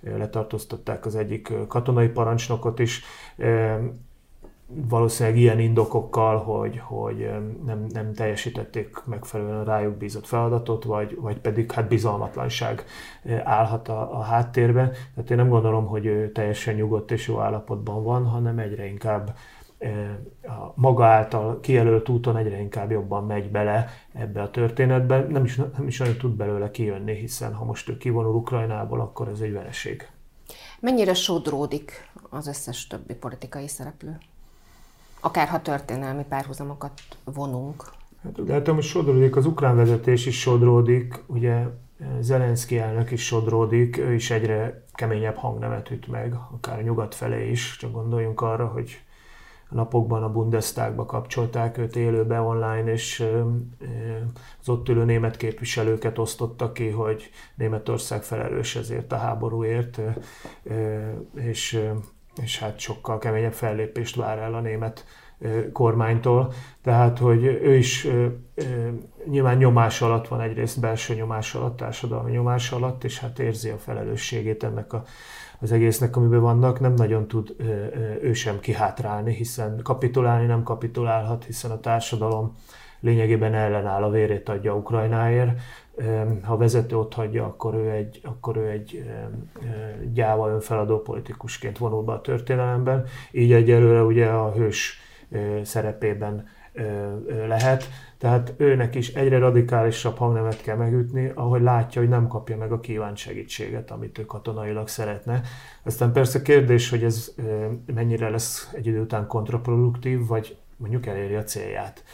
letartóztatták 0.00 1.06
az 1.06 1.16
egyik 1.16 1.52
katonai 1.68 2.08
parancsnokot 2.08 2.78
is, 2.78 3.02
valószínűleg 4.68 5.38
ilyen 5.38 5.58
indokokkal, 5.58 6.38
hogy, 6.38 6.80
hogy 6.84 7.30
nem, 7.66 7.86
nem 7.92 8.12
teljesítették 8.12 8.96
megfelelően 9.04 9.64
rájuk 9.64 9.96
bízott 9.96 10.26
feladatot, 10.26 10.84
vagy, 10.84 11.16
vagy 11.20 11.38
pedig 11.38 11.72
hát 11.72 11.88
bizalmatlanság 11.88 12.84
állhat 13.44 13.88
a, 13.88 14.18
a 14.18 14.22
háttérben. 14.22 14.92
Tehát 15.14 15.30
én 15.30 15.36
nem 15.36 15.48
gondolom, 15.48 15.86
hogy 15.86 16.06
ő 16.06 16.32
teljesen 16.32 16.74
nyugodt 16.74 17.10
és 17.10 17.28
jó 17.28 17.40
állapotban 17.40 18.04
van, 18.04 18.24
hanem 18.26 18.58
egyre 18.58 18.86
inkább 18.86 19.36
a 20.42 20.72
maga 20.74 21.04
által 21.04 21.60
kijelölt 21.60 22.08
úton 22.08 22.36
egyre 22.36 22.60
inkább 22.60 22.90
jobban 22.90 23.26
megy 23.26 23.50
bele 23.50 23.90
ebbe 24.12 24.42
a 24.42 24.50
történetbe. 24.50 25.26
Nem 25.28 25.44
is, 25.44 25.56
nem 25.56 25.86
is 25.86 25.98
nagyon 25.98 26.16
tud 26.16 26.32
belőle 26.32 26.70
kijönni, 26.70 27.14
hiszen 27.14 27.54
ha 27.54 27.64
most 27.64 27.88
ő 27.88 27.96
kivonul 27.96 28.34
Ukrajnából, 28.34 29.00
akkor 29.00 29.28
ez 29.28 29.40
egy 29.40 29.52
vereség. 29.52 30.08
Mennyire 30.80 31.14
sodródik 31.14 32.10
az 32.30 32.46
összes 32.46 32.86
többi 32.86 33.14
politikai 33.14 33.68
szereplő? 33.68 34.18
Akár 35.20 35.48
ha 35.48 35.62
történelmi 35.62 36.24
párhuzamokat 36.28 37.00
vonunk. 37.24 37.84
Hát 38.22 38.38
látom, 38.46 38.74
hogy 38.74 38.84
sodródik, 38.84 39.36
az 39.36 39.46
ukrán 39.46 39.76
vezetés 39.76 40.26
is 40.26 40.40
sodródik, 40.40 41.22
ugye 41.26 41.66
Zelenszky 42.20 42.78
elnök 42.78 43.10
is 43.10 43.24
sodródik, 43.24 43.98
ő 43.98 44.14
is 44.14 44.30
egyre 44.30 44.84
keményebb 44.94 45.36
hangnemet 45.36 45.90
üt 45.90 46.06
meg, 46.06 46.34
akár 46.52 46.78
a 46.78 46.82
nyugat 46.82 47.14
felé 47.14 47.50
is, 47.50 47.76
csak 47.76 47.92
gondoljunk 47.92 48.40
arra, 48.40 48.66
hogy 48.66 49.00
a 49.68 49.74
napokban 49.74 50.22
a 50.22 50.32
Bundestagba 50.32 51.04
kapcsolták 51.04 51.78
őt 51.78 51.96
élőbe 51.96 52.40
online, 52.40 52.92
és 52.92 53.26
az 54.60 54.68
ott 54.68 54.88
ülő 54.88 55.04
német 55.04 55.36
képviselőket 55.36 56.18
osztottak 56.18 56.72
ki, 56.72 56.88
hogy 56.88 57.30
Németország 57.54 58.22
felelős 58.22 58.76
ezért 58.76 59.12
a 59.12 59.16
háborúért, 59.16 60.00
és, 61.34 61.82
és 62.42 62.58
hát 62.58 62.78
sokkal 62.78 63.18
keményebb 63.18 63.52
fellépést 63.52 64.16
vár 64.16 64.38
el 64.38 64.54
a 64.54 64.60
német 64.60 65.04
kormánytól. 65.72 66.52
Tehát, 66.82 67.18
hogy 67.18 67.44
ő 67.44 67.74
is 67.74 68.08
nyilván 69.24 69.56
nyomás 69.56 70.02
alatt 70.02 70.28
van, 70.28 70.40
egyrészt 70.40 70.80
belső 70.80 71.14
nyomás 71.14 71.54
alatt, 71.54 71.76
társadalmi 71.76 72.30
nyomás 72.30 72.72
alatt, 72.72 73.04
és 73.04 73.18
hát 73.18 73.38
érzi 73.38 73.68
a 73.68 73.78
felelősségét 73.78 74.64
ennek 74.64 74.92
a 74.92 75.04
az 75.60 75.72
egésznek, 75.72 76.16
amiben 76.16 76.40
vannak, 76.40 76.80
nem 76.80 76.94
nagyon 76.94 77.28
tud 77.28 77.56
ő 78.20 78.32
sem 78.32 78.60
kihátrálni, 78.60 79.34
hiszen 79.34 79.80
kapitulálni 79.82 80.46
nem 80.46 80.62
kapitulálhat, 80.62 81.44
hiszen 81.44 81.70
a 81.70 81.80
társadalom 81.80 82.56
lényegében 83.00 83.54
ellenáll 83.54 84.02
a 84.02 84.10
vérét 84.10 84.48
adja 84.48 84.76
Ukrajnáért. 84.76 85.60
Ha 86.42 86.56
vezető 86.56 86.96
ott 86.96 87.14
hagyja, 87.14 87.44
akkor 87.44 87.74
ő 87.74 87.90
egy, 87.90 88.20
akkor 88.24 88.56
ő 88.56 88.68
egy 88.68 89.10
gyáva 90.12 90.48
önfeladó 90.48 91.02
politikusként 91.02 91.78
vonul 91.78 92.02
be 92.02 92.12
a 92.12 92.20
történelemben. 92.20 93.04
Így 93.30 93.52
egyelőre 93.52 94.02
ugye 94.02 94.26
a 94.26 94.52
hős 94.52 95.00
szerepében 95.62 96.48
lehet. 97.46 97.88
Tehát 98.18 98.54
őnek 98.56 98.94
is 98.94 99.14
egyre 99.14 99.38
radikálisabb 99.38 100.16
hangnemet 100.16 100.62
kell 100.62 100.76
megütni, 100.76 101.32
ahogy 101.34 101.62
látja, 101.62 102.00
hogy 102.00 102.10
nem 102.10 102.26
kapja 102.26 102.56
meg 102.56 102.72
a 102.72 102.80
kívánt 102.80 103.16
segítséget, 103.16 103.90
amit 103.90 104.18
ő 104.18 104.24
katonailag 104.24 104.88
szeretne. 104.88 105.42
Aztán 105.82 106.12
persze 106.12 106.42
kérdés, 106.42 106.90
hogy 106.90 107.04
ez 107.04 107.34
mennyire 107.94 108.28
lesz 108.28 108.70
egy 108.74 108.86
idő 108.86 109.00
után 109.00 109.26
kontraproduktív, 109.26 110.26
vagy 110.26 110.56
mondjuk 110.76 111.06
eléri 111.06 111.34
a 111.34 111.44
célját. 111.44 112.04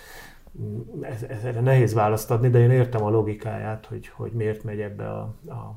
Ez, 1.00 1.23
erre 1.44 1.61
nehéz 1.61 1.94
választ 1.94 2.30
adni, 2.30 2.50
de 2.50 2.59
én 2.59 2.71
értem 2.71 3.04
a 3.04 3.11
logikáját, 3.11 3.87
hogy, 3.87 4.09
hogy 4.09 4.32
miért 4.32 4.64
megy 4.64 4.80
ebbe 4.80 5.09
a, 5.09 5.35
a, 5.47 5.76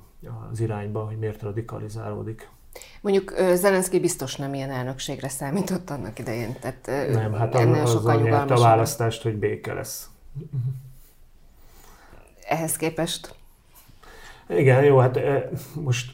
az 0.51 0.59
irányba, 0.59 1.05
hogy 1.05 1.17
miért 1.17 1.41
radikalizálódik. 1.41 2.49
Mondjuk 3.01 3.33
Zelenszky 3.53 3.99
biztos 3.99 4.35
nem 4.35 4.53
ilyen 4.53 4.69
elnökségre 4.69 5.29
számított 5.29 5.89
annak 5.89 6.19
idején, 6.19 6.55
tehát 6.59 7.11
nem, 7.11 7.33
hát 7.33 7.55
ennél 7.55 7.81
az 7.81 7.91
sokkal 7.91 8.21
nyerte 8.21 8.53
a 8.53 8.59
választást, 8.59 9.21
hogy 9.21 9.35
béke 9.35 9.73
lesz. 9.73 10.09
Ehhez 12.47 12.77
képest? 12.77 13.35
Igen, 14.49 14.83
jó, 14.83 14.97
hát 14.97 15.19
most 15.73 16.11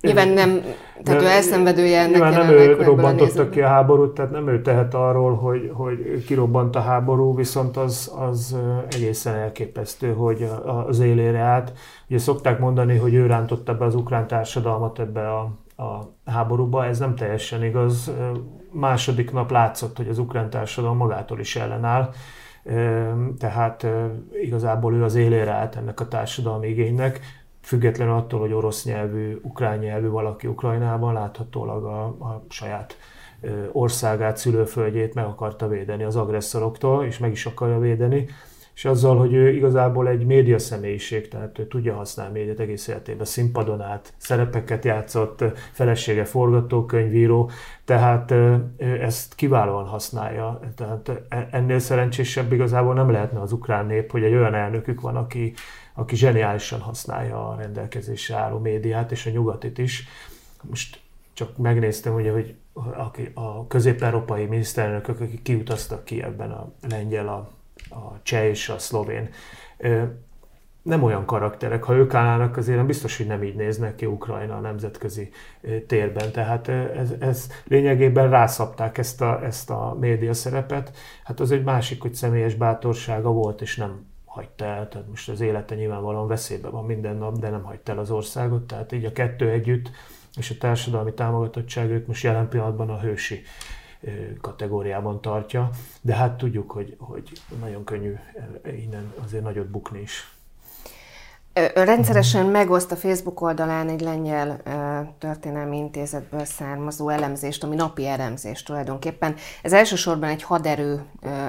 Nyilván 0.00 0.28
nem, 0.28 0.62
tehát 1.02 1.22
ő 1.22 1.26
elszenvedője 1.26 2.00
ennek 2.00 2.12
Nyilván 2.12 2.32
nem 2.32 2.48
ő 2.48 2.82
robbantotta 2.82 3.48
ki 3.48 3.60
a 3.60 3.66
háborút, 3.66 4.14
tehát 4.14 4.30
nem 4.30 4.48
ő 4.48 4.62
tehet 4.62 4.94
arról, 4.94 5.34
hogy, 5.34 5.70
hogy 5.74 6.24
kirobbant 6.26 6.76
a 6.76 6.80
háború, 6.80 7.36
viszont 7.36 7.76
az, 7.76 8.12
az 8.18 8.56
egészen 8.90 9.34
elképesztő, 9.34 10.12
hogy 10.12 10.48
az 10.86 10.98
élére 11.00 11.38
állt. 11.38 11.72
Ugye 12.08 12.18
szokták 12.18 12.58
mondani, 12.58 12.96
hogy 12.96 13.14
ő 13.14 13.26
rántotta 13.26 13.76
be 13.76 13.84
az 13.84 13.94
ukrán 13.94 14.26
társadalmat 14.26 14.98
ebbe 14.98 15.32
a, 15.32 15.50
a 15.82 16.12
háborúba, 16.30 16.86
ez 16.86 16.98
nem 16.98 17.14
teljesen 17.14 17.64
igaz. 17.64 18.12
Második 18.70 19.32
nap 19.32 19.50
látszott, 19.50 19.96
hogy 19.96 20.08
az 20.08 20.18
ukrán 20.18 20.50
társadalom 20.50 20.96
magától 20.96 21.40
is 21.40 21.56
ellenáll, 21.56 22.10
tehát 23.38 23.86
igazából 24.42 24.94
ő 24.94 25.02
az 25.02 25.14
élére 25.14 25.50
állt 25.50 25.76
ennek 25.76 26.00
a 26.00 26.08
társadalmi 26.08 26.68
igénynek 26.68 27.20
független 27.60 28.08
attól, 28.08 28.40
hogy 28.40 28.52
orosz 28.52 28.84
nyelvű, 28.84 29.38
ukrán 29.42 29.78
nyelvű 29.78 30.08
valaki 30.08 30.46
Ukrajnában 30.46 31.12
láthatólag 31.12 31.84
a, 31.84 32.04
a 32.04 32.44
saját 32.48 32.96
országát, 33.72 34.36
szülőföldjét 34.36 35.14
meg 35.14 35.24
akarta 35.24 35.68
védeni 35.68 36.02
az 36.02 36.16
agresszoroktól, 36.16 37.04
és 37.04 37.18
meg 37.18 37.30
is 37.30 37.46
akarja 37.46 37.78
védeni, 37.78 38.28
és 38.78 38.84
azzal, 38.84 39.18
hogy 39.18 39.32
ő 39.32 39.52
igazából 39.54 40.08
egy 40.08 40.26
média 40.26 40.58
személyiség, 40.58 41.28
tehát 41.28 41.58
ő 41.58 41.66
tudja 41.66 41.94
használni 41.94 42.38
médiát 42.38 42.60
egész 42.60 42.88
életében, 42.88 43.26
színpadon 43.26 43.80
át, 43.80 44.12
szerepeket 44.16 44.84
játszott, 44.84 45.44
felesége 45.72 46.24
forgatókönyvíró, 46.24 47.50
tehát 47.84 48.34
ezt 48.78 49.34
kiválóan 49.34 49.86
használja. 49.86 50.60
Tehát 50.74 51.10
ennél 51.50 51.78
szerencsésebb 51.78 52.52
igazából 52.52 52.94
nem 52.94 53.10
lehetne 53.10 53.40
az 53.40 53.52
ukrán 53.52 53.86
nép, 53.86 54.10
hogy 54.10 54.22
egy 54.22 54.34
olyan 54.34 54.54
elnökük 54.54 55.00
van, 55.00 55.16
aki, 55.16 55.52
aki 55.94 56.16
zseniálisan 56.16 56.80
használja 56.80 57.48
a 57.48 57.56
rendelkezésre 57.56 58.36
álló 58.36 58.58
médiát, 58.58 59.12
és 59.12 59.26
a 59.26 59.30
nyugatit 59.30 59.78
is. 59.78 60.08
Most 60.62 61.00
csak 61.32 61.56
megnéztem, 61.56 62.14
ugye, 62.14 62.32
hogy 62.32 62.54
a 63.34 63.66
közép-európai 63.66 64.46
miniszterelnökök, 64.46 65.20
akik 65.20 65.42
kiutaztak 65.42 66.04
ki 66.04 66.22
ebben 66.22 66.50
a 66.50 66.72
lengyel, 66.88 67.28
a, 67.28 67.56
a 67.90 68.22
cseh 68.22 68.44
és 68.44 68.68
a 68.68 68.78
szlovén, 68.78 69.28
nem 70.82 71.02
olyan 71.02 71.24
karakterek. 71.24 71.84
Ha 71.84 71.94
ők 71.94 72.14
állnának, 72.14 72.56
azért 72.56 72.76
nem 72.76 72.86
biztos, 72.86 73.16
hogy 73.16 73.26
nem 73.26 73.42
így 73.42 73.54
néznek 73.54 73.94
ki 73.94 74.06
Ukrajna 74.06 74.56
a 74.56 74.60
nemzetközi 74.60 75.30
térben. 75.86 76.32
Tehát 76.32 76.68
ez, 76.68 77.12
ez 77.20 77.50
lényegében 77.64 78.30
rászapták 78.30 78.98
ezt 78.98 79.20
a, 79.20 79.44
ezt 79.44 79.70
a 79.70 79.96
média 80.00 80.34
szerepet. 80.34 80.96
Hát 81.24 81.40
az 81.40 81.50
egy 81.50 81.64
másik, 81.64 82.02
hogy 82.02 82.14
személyes 82.14 82.54
bátorsága 82.54 83.30
volt, 83.30 83.60
és 83.60 83.76
nem 83.76 84.06
hagyta 84.24 84.64
el, 84.64 84.88
tehát 84.88 85.08
most 85.08 85.28
az 85.28 85.40
élete 85.40 85.74
nyilvánvalóan 85.74 86.26
veszélyben 86.26 86.70
van 86.70 86.84
minden 86.84 87.16
nap, 87.16 87.38
de 87.38 87.50
nem 87.50 87.62
hagyta 87.62 87.92
el 87.92 87.98
az 87.98 88.10
országot, 88.10 88.66
tehát 88.66 88.92
így 88.92 89.04
a 89.04 89.12
kettő 89.12 89.50
együtt, 89.50 89.90
és 90.36 90.50
a 90.50 90.54
társadalmi 90.58 91.14
támogatottság 91.14 91.90
őt 91.90 92.06
most 92.06 92.22
jelen 92.22 92.48
pillanatban 92.48 92.90
a 92.90 93.00
hősi 93.00 93.42
kategóriában 94.40 95.20
tartja, 95.20 95.70
de 96.00 96.14
hát 96.14 96.38
tudjuk, 96.38 96.70
hogy, 96.70 96.96
hogy 96.98 97.32
nagyon 97.60 97.84
könnyű 97.84 98.14
innen 98.64 99.12
azért 99.24 99.42
nagyot 99.42 99.66
bukni 99.66 100.00
is. 100.00 100.37
Rendszeresen 101.74 102.46
megoszt 102.46 102.92
a 102.92 102.96
Facebook 102.96 103.40
oldalán 103.40 103.88
egy 103.88 104.00
lengyel 104.00 104.60
történelmi 105.18 105.76
intézetből 105.76 106.44
származó 106.44 107.08
elemzést, 107.08 107.64
ami 107.64 107.74
napi 107.74 108.06
elemzés 108.06 108.62
tulajdonképpen. 108.62 109.34
Ez 109.62 109.72
elsősorban 109.72 110.28
egy 110.28 110.42
haderő 110.42 111.02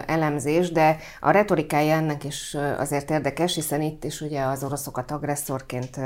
elemzés, 0.06 0.72
de 0.72 0.98
a 1.20 1.32
retorikája 1.32 1.96
ennek 1.96 2.24
is 2.24 2.58
azért 2.78 3.10
érdekes, 3.10 3.56
hiszen 3.56 3.82
itt 3.82 4.04
is 4.04 4.22
ugye 4.22 4.42
az 4.42 4.64
oroszokat 4.64 5.12
agresszorként 5.12 6.00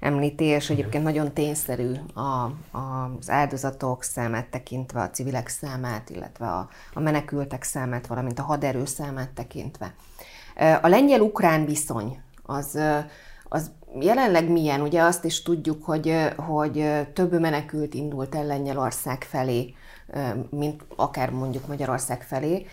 említi, 0.00 0.44
és 0.44 0.70
egyébként 0.70 1.04
nagyon 1.04 1.32
tényszerű 1.32 1.92
a, 2.14 2.20
a, 2.20 3.10
az 3.18 3.30
áldozatok 3.30 4.02
számát 4.02 4.46
tekintve, 4.46 5.00
a 5.00 5.10
civilek 5.10 5.48
számát, 5.48 6.10
illetve 6.10 6.46
a, 6.46 6.68
a 6.94 7.00
menekültek 7.00 7.62
számát, 7.62 8.06
valamint 8.06 8.38
a 8.38 8.42
haderő 8.42 8.84
számát 8.84 9.30
tekintve. 9.30 9.94
A 10.82 10.88
lengyel-ukrán 10.88 11.64
viszony 11.64 12.20
az 12.42 12.78
az 13.52 13.70
jelenleg 14.00 14.50
milyen? 14.50 14.80
Ugye 14.80 15.02
azt 15.02 15.24
is 15.24 15.42
tudjuk, 15.42 15.84
hogy, 15.84 16.28
hogy 16.36 16.90
több 17.12 17.40
menekült 17.40 17.94
indult 17.94 18.34
el 18.34 18.46
Lengyelország 18.46 19.22
felé, 19.22 19.74
mint 20.50 20.84
akár 20.96 21.30
mondjuk 21.30 21.66
Magyarország 21.66 22.22
felé. 22.22 22.66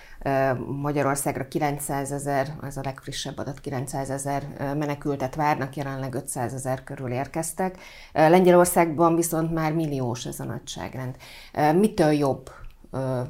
Magyarországra 0.81 1.47
900 1.47 2.11
ezer, 2.11 2.55
ez 2.63 2.77
a 2.77 2.81
legfrissebb 2.83 3.37
adat, 3.37 3.59
900 3.59 4.09
ezer 4.09 4.43
menekültet 4.57 5.35
várnak, 5.35 5.75
jelenleg 5.75 6.13
500 6.13 6.53
ezer 6.53 6.83
körül 6.83 7.11
érkeztek. 7.11 7.77
Lengyelországban 8.13 9.15
viszont 9.15 9.53
már 9.53 9.73
milliós 9.73 10.25
ez 10.25 10.39
a 10.39 10.43
nagyságrend. 10.43 11.15
Mitől 11.73 12.11
jobb? 12.11 12.49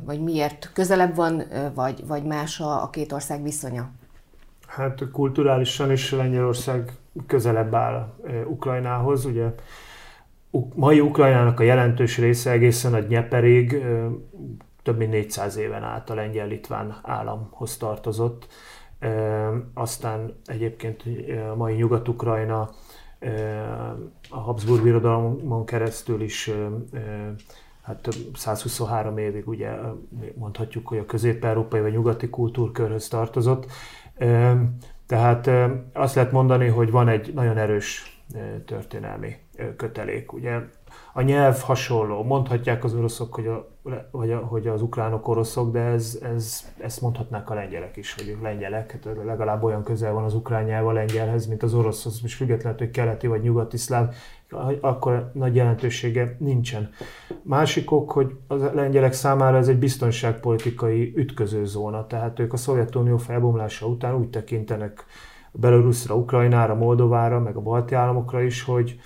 Vagy 0.06 0.24
miért 0.24 0.70
közelebb 0.74 1.16
van, 1.16 1.44
vagy, 1.74 2.08
vagy 2.08 2.24
más 2.24 2.60
a, 2.60 2.84
a 2.84 2.90
két 2.90 3.12
ország 3.12 3.44
viszonya? 3.44 3.90
Hát 4.70 5.04
kulturálisan 5.12 5.92
is 5.92 6.12
Lengyelország 6.12 6.92
közelebb 7.28 7.74
áll 7.74 8.14
Ukrajnához. 8.48 9.26
Ugye 9.26 9.54
mai 10.76 11.00
Ukrajnának 11.00 11.60
a 11.60 11.64
jelentős 11.64 12.18
része 12.18 12.52
egészen 12.52 12.94
a 12.94 13.00
Nyeperig 13.00 13.86
több 14.84 14.98
mint 14.98 15.12
400 15.12 15.58
éven 15.58 15.84
át 15.84 16.10
a 16.10 16.14
lengyel-litván 16.14 17.00
államhoz 17.04 17.78
tartozott. 17.78 18.48
Aztán 19.74 20.34
egyébként 20.46 21.04
a 21.52 21.56
mai 21.56 21.76
Nyugat-Ukrajna 21.76 22.70
a 24.30 24.38
Habsburg 24.40 24.84
birodalmon 24.84 25.66
keresztül 25.66 26.22
is 26.22 26.52
hát 27.82 28.08
123 28.34 29.18
évig 29.18 29.48
ugye 29.48 29.72
mondhatjuk, 30.36 30.88
hogy 30.88 30.98
a 30.98 31.06
közép-európai 31.06 31.82
vagy 31.82 31.92
nyugati 31.92 32.30
kultúrkörhöz 32.30 33.08
tartozott. 33.08 33.66
Tehát 35.06 35.50
azt 35.94 36.16
lehet 36.16 36.32
mondani, 36.32 36.68
hogy 36.68 36.92
van 36.92 37.08
egy 37.08 37.34
nagyon 37.34 37.58
erős 37.58 38.22
történelmi 38.66 39.36
kötelék. 39.76 40.34
Ugye 40.34 40.60
a 41.14 41.22
nyelv 41.22 41.62
hasonló. 41.62 42.24
Mondhatják 42.24 42.84
az 42.84 42.94
oroszok, 42.94 43.34
hogy, 43.34 43.48
a, 43.48 43.70
vagy 44.12 44.32
a, 44.32 44.38
hogy 44.38 44.68
az 44.68 44.82
ukránok 44.82 45.28
oroszok, 45.28 45.72
de 45.72 45.80
ez, 45.80 46.20
ez, 46.22 46.74
ezt 46.78 47.02
mondhatnák 47.02 47.50
a 47.50 47.54
lengyelek 47.54 47.98
is, 47.98 48.14
hogy 48.14 48.38
lengyelek. 48.42 48.92
Hát 48.92 49.16
legalább 49.26 49.64
olyan 49.64 49.84
közel 49.84 50.14
van 50.14 50.24
az 50.24 50.34
ukrán 50.34 50.64
nyelv 50.64 50.88
a 50.88 50.92
lengyelhez, 50.92 51.46
mint 51.46 51.64
az 51.64 51.74
oroszhoz. 51.74 52.22
Most 52.22 52.36
függetlenül, 52.36 52.78
hogy 52.78 52.92
keleti 52.92 53.28
vagy 53.28 53.42
nyugati 53.42 53.78
szláv, 53.78 54.14
akkor 54.82 55.32
nagy 55.34 55.56
jelentősége 55.56 56.36
nincsen. 56.40 56.90
Másikok, 57.42 58.12
hogy 58.12 58.38
a 58.48 58.56
lengyelek 58.56 59.14
számára 59.14 59.58
ez 59.58 59.68
egy 59.68 59.80
biztonságpolitikai 59.80 61.14
ütközőzóna, 61.16 62.08
tehát 62.08 62.40
ők 62.40 62.54
a 62.54 62.58
Szovjetunió 62.58 63.18
felbomlása 63.18 63.88
után 63.88 64.16
úgy 64.16 64.30
tekintenek 64.30 65.06
Belarusra, 65.52 66.16
Ukrajnára, 66.16 66.76
Moldovára, 66.76 67.40
meg 67.40 67.56
a 67.56 67.62
balti 67.62 67.96
államokra 67.96 68.42
is, 68.42 68.64
hogy 68.64 69.00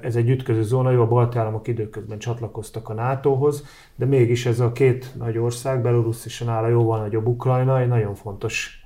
ez 0.00 0.16
egy 0.16 0.30
ütköző 0.30 0.62
zóna, 0.62 0.90
jó, 0.90 1.02
a 1.02 1.06
balti 1.06 1.38
államok 1.38 1.68
időközben 1.68 2.18
csatlakoztak 2.18 2.88
a 2.88 2.94
NATO-hoz, 2.94 3.64
de 3.96 4.04
mégis 4.04 4.46
ez 4.46 4.60
a 4.60 4.72
két 4.72 5.14
nagy 5.18 5.38
ország, 5.38 5.82
Belarus 5.82 6.26
és 6.26 6.40
a 6.40 6.44
nála 6.44 6.68
jóval 6.68 7.00
nagyobb 7.00 7.26
Ukrajna, 7.26 7.80
egy 7.80 7.88
nagyon 7.88 8.14
fontos 8.14 8.79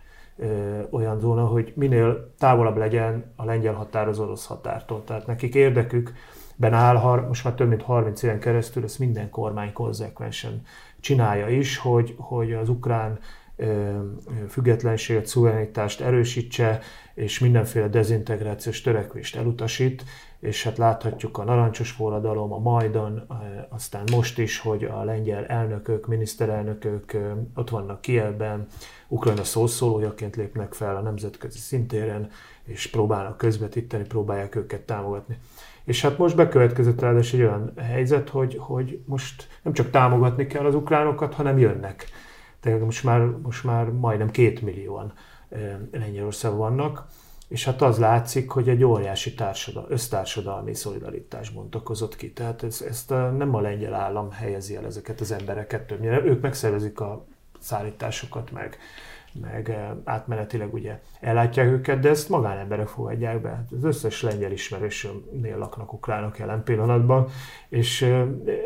olyan 0.90 1.18
zóna, 1.18 1.46
hogy 1.46 1.72
minél 1.76 2.32
távolabb 2.38 2.76
legyen 2.76 3.32
a 3.36 3.44
lengyel 3.44 3.74
határ 3.74 4.08
az 4.08 4.18
orosz 4.18 4.46
határtól. 4.46 5.04
Tehát 5.04 5.26
nekik 5.26 5.54
érdekük, 5.54 6.12
ben 6.56 6.72
áll, 6.72 7.20
most 7.28 7.44
már 7.44 7.54
több 7.54 7.68
mint 7.68 7.82
30 7.82 8.22
éven 8.22 8.38
keresztül 8.38 8.84
ezt 8.84 8.98
minden 8.98 9.30
kormány 9.30 9.72
konzekvensen 9.72 10.62
csinálja 11.00 11.48
is, 11.48 11.78
hogy, 11.78 12.14
hogy 12.18 12.52
az 12.52 12.68
ukrán 12.68 13.18
függetlenséget, 14.48 15.26
szuverenitást 15.26 16.00
erősítse, 16.00 16.80
és 17.14 17.38
mindenféle 17.38 17.88
dezintegrációs 17.88 18.80
törekvést 18.80 19.36
elutasít, 19.36 20.04
és 20.44 20.64
hát 20.64 20.78
láthatjuk 20.78 21.38
a 21.38 21.44
narancsos 21.44 21.90
forradalom, 21.90 22.52
a 22.52 22.58
Majdan, 22.58 23.26
aztán 23.68 24.04
most 24.12 24.38
is, 24.38 24.58
hogy 24.58 24.84
a 24.84 25.04
lengyel 25.04 25.46
elnökök, 25.46 26.06
miniszterelnökök 26.06 27.16
ott 27.54 27.70
vannak 27.70 28.00
Kielben, 28.00 28.66
Ukrajna 29.08 29.44
szószólójaként 29.44 30.36
lépnek 30.36 30.74
fel 30.74 30.96
a 30.96 31.00
nemzetközi 31.00 31.58
szintéren, 31.58 32.30
és 32.64 32.90
próbálnak 32.90 33.36
közvetíteni, 33.36 34.04
próbálják 34.04 34.54
őket 34.54 34.80
támogatni. 34.80 35.38
És 35.84 36.02
hát 36.02 36.18
most 36.18 36.36
bekövetkezett 36.36 37.00
ráadásul 37.00 37.40
egy 37.40 37.46
olyan 37.46 37.72
helyzet, 37.76 38.28
hogy, 38.28 38.56
hogy 38.60 39.02
most 39.04 39.48
nem 39.62 39.72
csak 39.72 39.90
támogatni 39.90 40.46
kell 40.46 40.66
az 40.66 40.74
ukránokat, 40.74 41.34
hanem 41.34 41.58
jönnek. 41.58 42.06
Tehát 42.60 42.80
most 42.80 43.04
már, 43.04 43.20
most 43.20 43.64
már 43.64 43.90
majdnem 43.90 44.30
két 44.30 44.62
millióan 44.62 45.12
Lengyelországban 45.92 46.58
vannak, 46.58 47.06
és 47.48 47.64
hát 47.64 47.82
az 47.82 47.98
látszik, 47.98 48.50
hogy 48.50 48.68
egy 48.68 48.84
óriási 48.84 49.34
társadal, 49.34 49.86
össztársadalmi 49.88 50.74
szolidaritás 50.74 51.50
bontakozott 51.50 52.16
ki. 52.16 52.32
Tehát 52.32 52.62
ez, 52.62 52.84
ezt 52.88 53.10
a, 53.10 53.30
nem 53.30 53.54
a 53.54 53.60
lengyel 53.60 53.94
állam 53.94 54.30
helyezi 54.30 54.76
el 54.76 54.84
ezeket 54.84 55.20
az 55.20 55.32
embereket 55.32 55.86
többnyire. 55.86 56.24
Ők 56.24 56.42
megszervezik 56.42 57.00
a 57.00 57.26
szállításokat 57.60 58.52
meg, 58.52 58.78
meg 59.40 59.78
átmenetileg 60.04 60.74
ugye 60.74 61.00
ellátják 61.20 61.66
őket, 61.66 62.00
de 62.00 62.08
ezt 62.08 62.28
magánemberek 62.28 62.88
fogadják 62.88 63.40
be. 63.40 63.48
Hát 63.48 63.72
az 63.76 63.84
összes 63.84 64.22
lengyel 64.22 64.52
ismerősömnél 64.52 65.58
laknak 65.58 65.92
ukránok 65.92 66.38
jelen 66.38 66.64
pillanatban, 66.64 67.28
és 67.68 68.14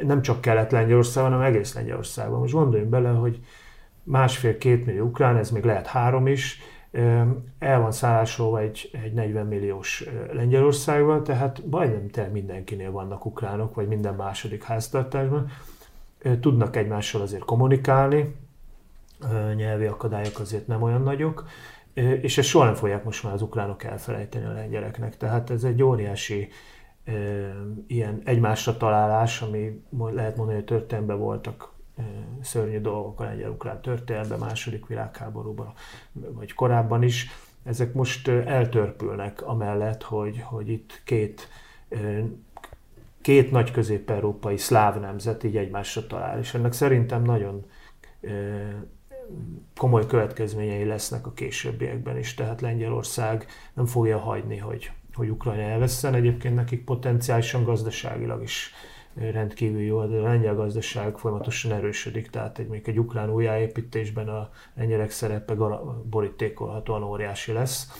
nem 0.03 0.23
csak 0.23 0.41
Kelet-Lengyelországban, 0.41 1.33
hanem 1.33 1.47
egész 1.47 1.75
Lengyelországban. 1.75 2.41
Most 2.41 2.53
gondoljunk 2.53 2.91
bele, 2.91 3.09
hogy 3.09 3.41
másfél-két 4.03 4.87
millió 4.87 5.05
ukrán, 5.05 5.37
ez 5.37 5.51
még 5.51 5.65
lehet 5.65 5.87
három 5.87 6.27
is, 6.27 6.61
el 7.59 7.81
van 7.81 7.93
szállásolva 7.93 8.61
egy, 8.61 8.91
egy 9.05 9.13
40 9.13 9.47
milliós 9.47 10.05
Lengyelországban, 10.33 11.25
tehát 11.25 11.63
majdnem 11.71 12.09
te 12.09 12.27
mindenkinél 12.27 12.91
vannak 12.91 13.25
ukránok, 13.25 13.75
vagy 13.75 13.89
minden 13.89 14.15
második 14.15 14.63
háztartásban. 14.63 15.51
Tudnak 16.41 16.77
egymással 16.77 17.21
azért 17.21 17.45
kommunikálni, 17.45 18.35
nyelvi 19.55 19.87
akadályok 19.87 20.39
azért 20.39 20.67
nem 20.67 20.83
olyan 20.83 21.03
nagyok, 21.03 21.49
és 22.21 22.39
ezt 22.39 22.49
soha 22.49 22.65
nem 22.65 22.75
fogják 22.75 23.05
most 23.05 23.23
már 23.25 23.33
az 23.33 23.43
ukránok 23.43 23.85
elfelejteni 23.85 24.45
a 24.45 24.53
lengyeleknek. 24.53 25.17
Tehát 25.17 25.51
ez 25.51 25.65
egy 25.65 25.83
óriási 25.83 26.49
ilyen 27.87 28.21
egymásra 28.25 28.77
találás, 28.77 29.43
ami 29.43 29.83
lehet 29.99 30.37
mondani, 30.37 30.57
hogy 30.57 30.67
történetben 30.67 31.19
voltak 31.19 31.77
szörnyű 32.43 32.81
dolgok 32.81 33.21
a 33.21 33.25
lengyel-ukrán 33.25 33.81
történelemben, 33.81 34.39
második 34.39 34.87
világháborúban, 34.87 35.73
vagy 36.13 36.53
korábban 36.53 37.03
is. 37.03 37.31
Ezek 37.65 37.93
most 37.93 38.29
eltörpülnek 38.29 39.47
amellett, 39.47 40.03
hogy, 40.03 40.41
hogy 40.45 40.69
itt 40.69 41.01
két, 41.05 41.49
két 43.21 43.51
nagy 43.51 43.71
közép-európai 43.71 44.57
szláv 44.57 45.01
nemzet 45.01 45.45
így 45.45 45.57
egymásra 45.57 46.07
talál, 46.07 46.39
és 46.39 46.55
ennek 46.55 46.73
szerintem 46.73 47.23
nagyon 47.23 47.65
komoly 49.77 50.07
következményei 50.07 50.85
lesznek 50.85 51.27
a 51.27 51.33
későbbiekben 51.33 52.19
is, 52.19 52.35
tehát 52.35 52.61
Lengyelország 52.61 53.47
nem 53.75 53.87
fogja 53.87 54.19
hagyni, 54.19 54.57
hogy, 54.57 54.91
hogy 55.15 55.29
Ukrajna 55.29 55.63
elveszten. 55.63 56.15
Egyébként 56.15 56.55
nekik 56.55 56.85
potenciálisan 56.85 57.65
gazdaságilag 57.65 58.43
is 58.43 58.73
rendkívül 59.21 59.81
jó, 59.81 60.07
de 60.07 60.17
a 60.17 60.23
lengyel 60.23 60.55
gazdaság 60.55 61.19
folyamatosan 61.19 61.73
erősödik, 61.73 62.31
tehát 62.31 62.59
egy, 62.59 62.69
még 62.69 62.89
egy 62.89 62.99
ukrán 62.99 63.31
újjáépítésben 63.31 64.29
a 64.29 64.51
lengyelek 64.75 65.11
szerepe 65.11 65.55
borítékolhatóan 66.11 67.03
óriási 67.03 67.53
lesz, 67.53 67.93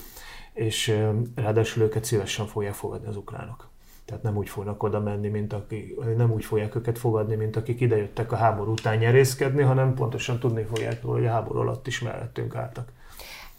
és 0.53 0.97
ráadásul 1.35 1.83
őket 1.83 2.03
szívesen 2.03 2.45
fogják 2.45 2.73
fogadni 2.73 3.07
az 3.07 3.15
ukránok. 3.15 3.67
Tehát 4.05 4.23
nem 4.23 4.37
úgy 4.37 4.49
fognak 4.49 4.83
oda 4.83 4.99
menni, 4.99 5.27
mint 5.27 5.53
aki, 5.53 5.97
nem 6.17 6.31
úgy 6.31 6.45
fogják 6.45 6.75
őket 6.75 6.97
fogadni, 6.97 7.35
mint 7.35 7.55
akik 7.55 7.81
idejöttek 7.81 8.31
a 8.31 8.35
háború 8.35 8.71
után 8.71 8.97
nyerészkedni, 8.97 9.61
hanem 9.61 9.93
pontosan 9.93 10.39
tudni 10.39 10.63
fogják, 10.63 11.03
hogy 11.03 11.25
a 11.25 11.29
háború 11.31 11.59
alatt 11.59 11.87
is 11.87 12.01
mellettünk 12.01 12.55
álltak. 12.55 12.91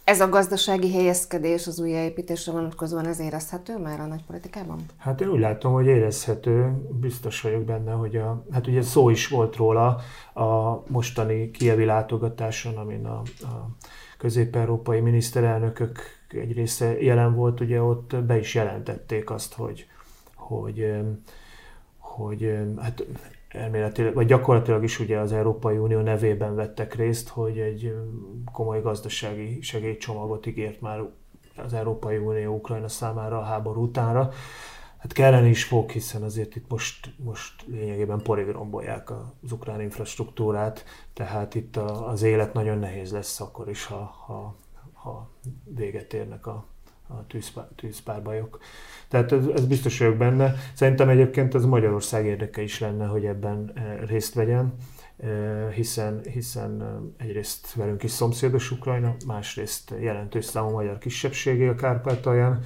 Ez 0.03 0.21
a 0.21 0.29
gazdasági 0.29 0.93
helyezkedés 0.93 1.67
az 1.67 1.79
újjáépítésre 1.79 2.51
vonatkozóan 2.51 3.05
ez 3.05 3.19
érezhető 3.19 3.77
már 3.77 3.99
a 3.99 4.05
nagypolitikában? 4.05 4.85
Hát 4.97 5.21
én 5.21 5.27
úgy 5.27 5.39
látom, 5.39 5.73
hogy 5.73 5.85
érezhető, 5.85 6.73
biztos 6.99 7.41
vagyok 7.41 7.63
benne, 7.63 7.91
hogy 7.91 8.15
a, 8.15 8.45
hát 8.51 8.67
ugye 8.67 8.81
szó 8.81 9.09
is 9.09 9.27
volt 9.27 9.55
róla 9.55 9.99
a 10.33 10.83
mostani 10.87 11.51
kievi 11.51 11.85
látogatáson, 11.85 12.77
amin 12.77 13.05
a, 13.05 13.21
a 13.41 13.69
közép-európai 14.17 14.99
miniszterelnökök 14.99 15.99
egy 16.27 16.53
része 16.53 17.01
jelen 17.01 17.35
volt, 17.35 17.59
ugye 17.59 17.81
ott 17.81 18.15
be 18.15 18.39
is 18.39 18.55
jelentették 18.55 19.29
azt, 19.29 19.53
hogy, 19.53 19.87
hogy, 20.35 20.93
hogy 21.97 22.57
hát 22.77 23.05
elméletileg, 23.53 24.13
vagy 24.13 24.27
gyakorlatilag 24.27 24.83
is 24.83 24.99
ugye 24.99 25.19
az 25.19 25.31
Európai 25.31 25.77
Unió 25.77 25.99
nevében 25.99 26.55
vettek 26.55 26.95
részt, 26.95 27.29
hogy 27.29 27.59
egy 27.59 27.93
komoly 28.51 28.81
gazdasági 28.81 29.61
segélycsomagot 29.61 30.45
ígért 30.45 30.81
már 30.81 31.01
az 31.55 31.73
Európai 31.73 32.17
Unió 32.17 32.55
Ukrajna 32.55 32.87
számára 32.87 33.37
a 33.37 33.43
háború 33.43 33.81
utánra. 33.81 34.29
Hát 34.97 35.13
kellene 35.13 35.47
is 35.47 35.63
fog, 35.63 35.89
hiszen 35.89 36.23
azért 36.23 36.55
itt 36.55 36.69
most, 36.69 37.13
most 37.17 37.65
lényegében 37.67 38.21
porig 38.21 38.47
rombolják 38.47 39.09
az 39.09 39.51
ukrán 39.51 39.81
infrastruktúrát, 39.81 40.85
tehát 41.13 41.55
itt 41.55 41.77
az 41.77 42.21
élet 42.21 42.53
nagyon 42.53 42.77
nehéz 42.77 43.11
lesz 43.11 43.41
akkor 43.41 43.69
is, 43.69 43.85
ha, 43.85 44.15
ha, 44.25 44.55
ha 44.93 45.29
véget 45.63 46.13
érnek 46.13 46.47
a, 46.47 46.65
a 47.17 47.25
tűzpár, 47.27 47.67
tűzpárbajok. 47.75 48.59
Tehát 49.07 49.31
ez, 49.31 49.45
ez 49.45 49.65
biztos 49.65 49.99
vagyok 49.99 50.17
benne. 50.17 50.53
Szerintem 50.73 51.09
egyébként 51.09 51.55
ez 51.55 51.65
Magyarország 51.65 52.25
érdeke 52.25 52.61
is 52.61 52.79
lenne, 52.79 53.05
hogy 53.05 53.25
ebben 53.25 53.71
eh, 53.75 53.99
részt 54.07 54.33
vegyen, 54.33 54.73
eh, 55.17 55.71
hiszen, 55.73 56.21
hiszen 56.23 56.81
eh, 56.81 57.25
egyrészt 57.27 57.73
velünk 57.73 58.03
is 58.03 58.11
szomszédos 58.11 58.71
Ukrajna, 58.71 59.15
másrészt 59.25 59.93
jelentős 59.99 60.45
számú 60.45 60.69
magyar 60.69 60.97
kisebbségé 60.97 61.67
a 61.67 61.75
Kárpátalján. 61.75 62.63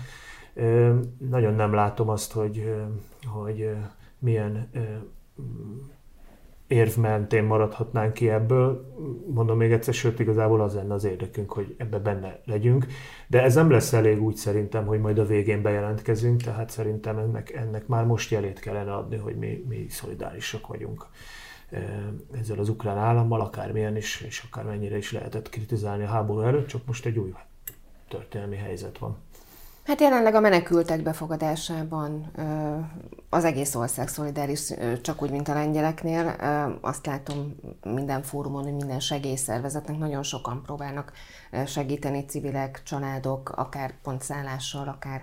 Nagyon 1.30 1.54
nem 1.54 1.74
látom 1.74 2.10
azt, 2.10 2.32
hogy, 2.32 2.74
hogy 3.26 3.70
milyen 4.20 4.70
érv 6.68 6.98
mentén 6.98 7.44
maradhatnánk 7.44 8.14
ki 8.14 8.30
ebből. 8.30 8.94
Mondom 9.34 9.58
még 9.58 9.72
egyszer, 9.72 9.94
sőt 9.94 10.20
igazából 10.20 10.62
az 10.62 10.74
lenne 10.74 10.94
az 10.94 11.04
érdekünk, 11.04 11.52
hogy 11.52 11.76
ebbe 11.78 12.00
benne 12.00 12.40
legyünk. 12.46 12.86
De 13.28 13.44
ez 13.44 13.56
nem 13.56 13.72
lesz 13.72 13.94
elég 13.94 14.22
úgy 14.22 14.36
szerintem, 14.36 14.86
hogy 14.86 15.00
majd 15.00 15.18
a 15.20 15.26
végén 15.26 15.62
bejelentkezünk, 15.62 16.42
tehát 16.42 16.70
szerintem 16.70 17.18
ennek, 17.18 17.52
ennek 17.52 17.88
már 17.88 18.06
most 18.06 18.32
jelét 18.32 18.60
kellene 18.60 18.94
adni, 18.94 19.18
hogy 19.18 19.36
mi, 19.36 19.66
mi 19.68 19.86
szolidárisak 19.90 20.68
vagyunk 20.68 21.06
e, 21.70 22.14
ezzel 22.40 22.60
az 22.60 22.70
ukrán 22.70 22.98
állammal, 22.98 23.42
akármilyen 23.42 23.96
is, 23.96 24.22
és 24.22 24.44
akármennyire 24.52 24.98
is 24.98 25.12
lehetett 25.12 25.50
kritizálni 25.50 26.04
a 26.04 26.08
háború 26.08 26.40
előtt, 26.40 26.68
csak 26.68 26.86
most 26.86 27.06
egy 27.06 27.18
új 27.18 27.34
történelmi 28.08 28.56
helyzet 28.56 28.98
van. 28.98 29.18
Hát 29.86 30.02
jelenleg 30.02 30.36
a 30.36 30.40
menekültek 30.40 31.02
befogadásában 31.04 32.32
az 33.30 33.44
egész 33.46 33.76
ország 33.76 34.08
szolidáris, 34.08 34.74
csak 35.02 35.22
úgy, 35.22 35.32
mint 35.32 35.48
a 35.48 35.54
lengyeleknél. 35.54 36.28
Azt 36.82 37.06
látom 37.06 37.56
minden 37.84 38.24
fórumon, 38.24 38.64
hogy 38.64 38.74
minden 38.74 39.00
segélyszervezetnek 39.00 39.98
nagyon 39.98 40.24
sokan 40.24 40.62
próbálnak 40.64 41.12
segíteni 41.66 42.26
civilek, 42.26 42.82
családok, 42.84 43.50
akár 43.50 43.94
pontszállással, 44.04 44.88
akár 44.88 45.22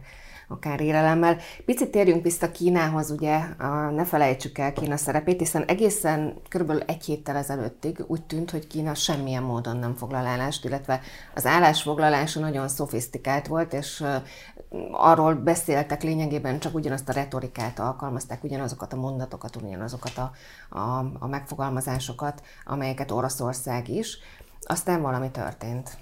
akár 0.52 0.80
élelemmel. 0.80 1.36
Picit 1.64 1.90
térjünk 1.90 2.22
vissza 2.22 2.50
Kínához, 2.50 3.10
ugye, 3.10 3.36
a, 3.58 3.90
ne 3.90 4.04
felejtsük 4.04 4.58
el 4.58 4.72
Kína 4.72 4.96
szerepét, 4.96 5.38
hiszen 5.38 5.64
egészen 5.64 6.34
körülbelül 6.48 6.82
egy 6.82 7.04
héttel 7.04 7.36
ezelőttig 7.36 8.04
úgy 8.06 8.22
tűnt, 8.22 8.50
hogy 8.50 8.66
Kína 8.66 8.94
semmilyen 8.94 9.42
módon 9.42 9.76
nem 9.76 9.96
foglal 9.96 10.26
állást, 10.26 10.64
illetve 10.64 11.00
az 11.34 11.46
állásfoglalása 11.46 12.40
nagyon 12.40 12.68
szofisztikált 12.68 13.46
volt, 13.46 13.72
és 13.72 14.04
arról 14.90 15.34
beszéltek 15.34 16.02
lényegében 16.02 16.58
csak 16.58 16.74
ugyanazt 16.74 17.08
a 17.08 17.12
retorikát 17.12 17.78
alkalmazták, 17.78 18.44
ugyanazokat 18.44 18.92
a 18.92 18.96
mondatokat, 18.96 19.56
ugyanazokat 19.56 20.18
a, 20.18 20.32
a, 20.78 21.12
a 21.18 21.26
megfogalmazásokat, 21.26 22.42
amelyeket 22.64 23.10
Oroszország 23.10 23.88
is. 23.88 24.18
Aztán 24.60 25.02
valami 25.02 25.30
történt. 25.30 25.98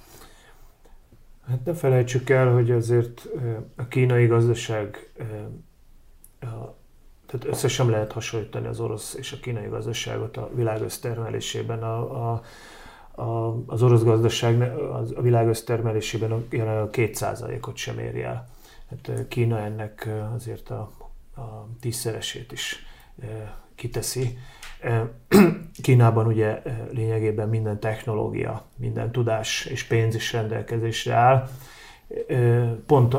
Hát 1.48 1.64
ne 1.64 1.74
felejtsük 1.74 2.30
el, 2.30 2.52
hogy 2.52 2.70
azért 2.70 3.28
a 3.76 3.86
kínai 3.88 4.26
gazdaság, 4.26 5.12
tehát 7.26 7.46
össze 7.46 7.68
sem 7.68 7.90
lehet 7.90 8.12
hasonlítani 8.12 8.66
az 8.66 8.80
orosz 8.80 9.14
és 9.14 9.32
a 9.32 9.36
kínai 9.40 9.68
gazdaságot 9.68 10.36
a 10.36 10.50
világ 10.54 10.82
össztermelésében. 10.82 11.82
A, 11.82 12.32
a, 12.32 12.42
a, 13.22 13.56
az 13.66 13.82
orosz 13.82 14.02
gazdaság 14.02 14.62
a 15.16 15.22
világ 15.22 15.48
össztermelésében 15.48 16.46
jelenleg 16.50 16.82
a 16.82 16.90
2%-ot 16.90 17.76
sem 17.76 17.98
éri 17.98 18.22
el. 18.22 18.48
Hát 18.90 19.28
Kína 19.28 19.58
ennek 19.58 20.08
azért 20.34 20.70
a, 20.70 20.90
a 21.36 21.68
tízszeresét 21.80 22.52
is 22.52 22.86
kiteszi. 23.74 24.38
Kínában 25.82 26.26
ugye 26.26 26.62
lényegében 26.90 27.48
minden 27.48 27.80
technológia, 27.80 28.64
minden 28.76 29.12
tudás 29.12 29.64
és 29.64 29.84
pénz 29.84 30.14
is 30.14 30.32
rendelkezésre 30.32 31.14
áll. 31.14 31.48
Pont 32.86 33.16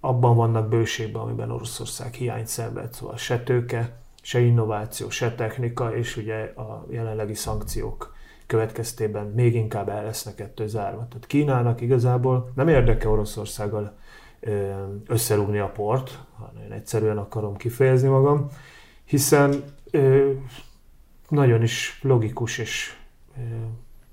abban 0.00 0.36
vannak 0.36 0.68
bőségben, 0.68 1.22
amiben 1.22 1.50
Oroszország 1.50 2.12
hiányt 2.12 2.46
szenved, 2.46 2.92
szóval 2.92 3.16
se 3.16 3.42
tőke, 3.42 3.96
se 4.22 4.40
innováció, 4.40 5.10
se 5.10 5.34
technika, 5.34 5.96
és 5.96 6.16
ugye 6.16 6.34
a 6.42 6.86
jelenlegi 6.90 7.34
szankciók 7.34 8.14
következtében 8.46 9.26
még 9.26 9.54
inkább 9.54 9.88
el 9.88 10.04
lesznek 10.04 10.40
ettől 10.40 10.66
zárva. 10.66 11.06
Tehát 11.08 11.26
Kínának 11.26 11.80
igazából 11.80 12.52
nem 12.54 12.68
érdeke 12.68 13.08
Oroszországgal 13.08 13.96
összerúgni 15.06 15.58
a 15.58 15.68
port, 15.68 16.18
hanem 16.32 16.72
egyszerűen 16.72 17.18
akarom 17.18 17.56
kifejezni 17.56 18.08
magam, 18.08 18.48
hiszen 19.04 19.64
nagyon 21.28 21.62
is 21.62 22.00
logikus 22.02 22.58
és 22.58 22.96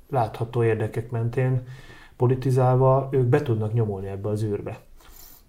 látható 0.10 0.64
érdekek 0.64 1.12
mentén 1.12 1.68
politizálva 2.16 3.10
ők 3.12 3.26
be 3.26 3.42
tudnak 3.42 3.74
nyomulni 3.74 4.08
ebbe 4.08 4.30
az 4.30 4.44
űrbe. 4.44 4.80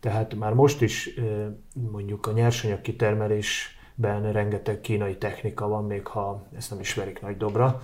Tehát 0.00 0.34
már 0.34 0.54
most 0.54 0.82
is 0.82 1.10
mondjuk 1.90 2.26
a 2.26 2.32
nyersanyag 2.32 2.80
kitermelésben 2.80 4.32
rengeteg 4.32 4.80
kínai 4.80 5.16
technika 5.16 5.68
van, 5.68 5.84
még 5.84 6.06
ha 6.06 6.42
ezt 6.56 6.70
nem 6.70 6.80
ismerik 6.80 7.20
nagy 7.20 7.36
dobra. 7.36 7.80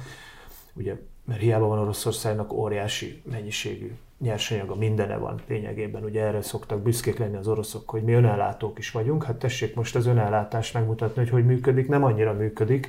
Ugye 0.73 0.97
mert 1.25 1.41
hiába 1.41 1.67
van 1.67 1.79
Oroszországnak 1.79 2.53
óriási 2.53 3.23
mennyiségű 3.31 3.93
nyersanyaga, 4.19 4.75
mindene 4.75 5.17
van 5.17 5.41
lényegében. 5.49 6.05
Ugye 6.05 6.23
erre 6.23 6.43
szoktak 6.43 6.83
büszkék 6.83 7.19
lenni 7.19 7.37
az 7.37 7.49
oroszok, 7.49 7.91
hogy 7.91 8.03
mi 8.03 8.13
önellátók 8.13 8.79
is 8.79 8.91
vagyunk. 8.91 9.25
Hát 9.25 9.37
tessék 9.37 9.75
most 9.75 9.97
az 9.97 10.07
önellátást 10.07 10.75
megmutatni, 10.75 11.23
hogy 11.23 11.31
hogy 11.31 11.47
működik, 11.47 11.89
nem 11.89 12.05
annyira 12.05 12.33
működik, 12.33 12.89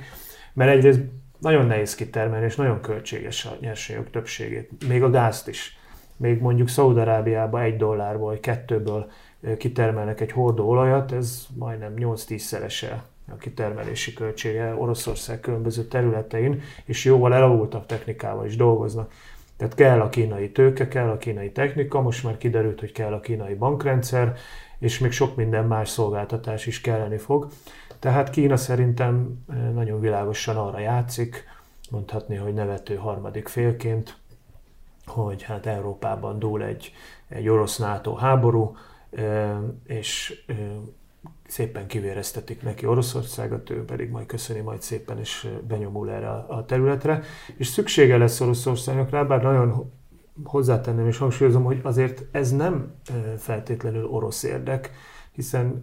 mert 0.52 0.70
egyrészt 0.70 1.00
nagyon 1.38 1.66
nehéz 1.66 1.94
kitermelni, 1.94 2.44
és 2.44 2.56
nagyon 2.56 2.80
költséges 2.80 3.44
a 3.44 3.56
nyersanyagok 3.60 4.10
többségét. 4.10 4.88
Még 4.88 5.02
a 5.02 5.10
gázt 5.10 5.48
is. 5.48 5.78
Még 6.16 6.40
mondjuk 6.40 6.68
Szaudarábiában 6.68 7.60
egy 7.60 7.76
dollárból, 7.76 8.28
vagy 8.28 8.40
kettőből 8.40 9.10
kitermelnek 9.58 10.20
egy 10.20 10.32
hordó 10.32 10.68
olajat, 10.68 11.12
ez 11.12 11.46
majdnem 11.56 11.94
8-10 11.96 12.38
szerese 12.38 13.04
a 13.32 13.36
kitermelési 13.36 14.12
költsége 14.12 14.74
Oroszország 14.74 15.40
különböző 15.40 15.82
területein, 15.82 16.62
és 16.84 17.04
jóval 17.04 17.34
elavultabb 17.34 17.86
technikával 17.86 18.46
is 18.46 18.56
dolgoznak. 18.56 19.12
Tehát 19.58 19.74
kell 19.74 20.00
a 20.00 20.08
kínai 20.08 20.50
tőke, 20.50 20.88
kell 20.88 21.08
a 21.08 21.16
kínai 21.16 21.52
technika, 21.52 22.00
most 22.00 22.24
már 22.24 22.36
kiderült, 22.36 22.80
hogy 22.80 22.92
kell 22.92 23.12
a 23.12 23.20
kínai 23.20 23.54
bankrendszer, 23.54 24.36
és 24.78 24.98
még 24.98 25.12
sok 25.12 25.36
minden 25.36 25.64
más 25.64 25.88
szolgáltatás 25.88 26.66
is 26.66 26.80
kelleni 26.80 27.16
fog. 27.16 27.48
Tehát 27.98 28.30
Kína 28.30 28.56
szerintem 28.56 29.44
eh, 29.48 29.56
nagyon 29.56 30.00
világosan 30.00 30.56
arra 30.56 30.78
játszik, 30.78 31.44
mondhatni, 31.90 32.36
hogy 32.36 32.54
nevető 32.54 32.94
harmadik 32.94 33.48
félként, 33.48 34.16
hogy 35.06 35.42
hát 35.42 35.66
Európában 35.66 36.38
dúl 36.38 36.62
egy, 36.62 36.92
egy 37.28 37.48
orosz-NATO 37.48 38.14
háború, 38.14 38.76
eh, 39.10 39.56
és 39.86 40.42
eh, 40.46 40.56
szépen 41.48 41.86
kivéreztetik 41.86 42.62
neki 42.62 42.86
Oroszországot, 42.86 43.70
ő 43.70 43.84
pedig 43.84 44.10
majd 44.10 44.26
köszöni 44.26 44.60
majd 44.60 44.82
szépen, 44.82 45.18
és 45.18 45.48
benyomul 45.68 46.10
erre 46.10 46.30
a 46.30 46.64
területre. 46.64 47.22
És 47.56 47.66
szüksége 47.66 48.16
lesz 48.16 48.40
Oroszországnak 48.40 49.10
rá, 49.10 49.22
bár 49.22 49.42
nagyon 49.42 49.92
hozzátenném 50.44 51.06
és 51.06 51.18
hangsúlyozom, 51.18 51.64
hogy 51.64 51.80
azért 51.82 52.24
ez 52.30 52.56
nem 52.56 52.94
feltétlenül 53.38 54.06
orosz 54.06 54.42
érdek, 54.42 54.90
hiszen 55.32 55.82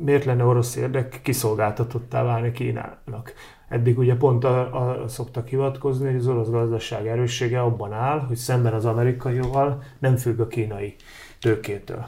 miért 0.00 0.24
lenne 0.24 0.44
orosz 0.44 0.76
érdek 0.76 1.20
kiszolgáltatottá 1.22 2.22
válni 2.22 2.52
Kínának? 2.52 3.32
Eddig 3.68 3.98
ugye 3.98 4.16
pont 4.16 4.44
arra 4.44 5.08
szoktak 5.08 5.48
hivatkozni, 5.48 6.06
hogy 6.06 6.16
az 6.16 6.26
orosz 6.26 6.48
gazdaság 6.48 7.06
erőssége 7.06 7.60
abban 7.60 7.92
áll, 7.92 8.18
hogy 8.18 8.36
szemben 8.36 8.74
az 8.74 8.84
amerikaival 8.84 9.82
nem 9.98 10.16
függ 10.16 10.40
a 10.40 10.46
kínai 10.46 10.94
tőkétől. 11.40 12.06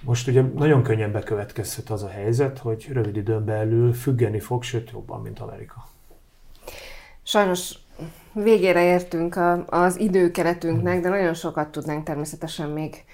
Most 0.00 0.28
ugye 0.28 0.42
nagyon 0.42 0.82
könnyen 0.82 1.12
bekövetkezhet 1.12 1.90
az 1.90 2.02
a 2.02 2.08
helyzet, 2.08 2.58
hogy 2.58 2.88
rövid 2.92 3.16
időn 3.16 3.44
belül 3.44 3.92
függeni 3.92 4.40
fog, 4.40 4.62
sőt 4.62 4.90
jobban, 4.90 5.20
mint 5.20 5.38
Amerika. 5.38 5.88
Sajnos 7.22 7.74
végére 8.32 8.84
értünk 8.84 9.36
a, 9.36 9.64
az 9.66 9.98
időkeretünknek, 9.98 11.00
de 11.00 11.08
nagyon 11.08 11.34
sokat 11.34 11.68
tudnánk 11.68 12.04
természetesen 12.04 12.70
még, 12.70 13.04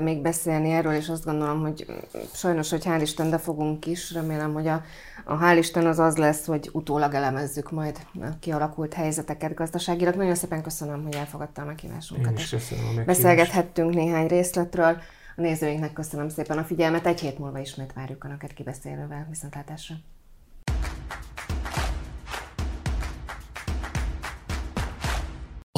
még 0.00 0.22
beszélni 0.22 0.70
erről, 0.70 0.92
és 0.92 1.08
azt 1.08 1.24
gondolom, 1.24 1.60
hogy 1.60 1.86
sajnos, 2.34 2.70
hogy 2.70 2.82
hál' 2.84 2.98
Isten, 3.00 3.30
de 3.30 3.38
fogunk 3.38 3.86
is. 3.86 4.12
Remélem, 4.12 4.52
hogy 4.52 4.66
a, 4.66 4.82
a 5.24 5.38
hál' 5.38 5.56
Isten 5.58 5.86
az 5.86 5.98
az 5.98 6.16
lesz, 6.16 6.46
hogy 6.46 6.68
utólag 6.72 7.14
elemezzük 7.14 7.70
majd 7.70 7.98
a 8.20 8.38
kialakult 8.40 8.94
helyzeteket 8.94 9.54
gazdaságilag. 9.54 10.14
Nagyon 10.14 10.34
szépen 10.34 10.62
köszönöm, 10.62 11.02
hogy 11.02 11.14
elfogadta 11.14 11.62
a 11.62 11.64
meghívásunkat. 11.64 12.30
Én 12.30 12.36
is 12.36 12.48
köszönöm 12.48 12.84
a 12.98 13.04
Beszélgethettünk 13.04 13.94
néhány 13.94 14.26
részletről. 14.26 14.96
A 15.36 15.40
nézőinknek 15.40 15.92
köszönöm 15.92 16.28
szépen 16.28 16.58
a 16.58 16.64
figyelmet. 16.64 17.06
Egy 17.06 17.20
hét 17.20 17.38
múlva 17.38 17.58
ismét 17.58 17.92
várjuk 17.92 18.24
Önöket 18.24 18.52
kibeszélővel. 18.52 19.26
Viszontlátásra! 19.28 19.94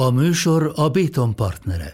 A 0.01 0.09
műsor 0.09 0.71
a 0.75 0.89
Béton 0.89 1.35
partnere. 1.35 1.91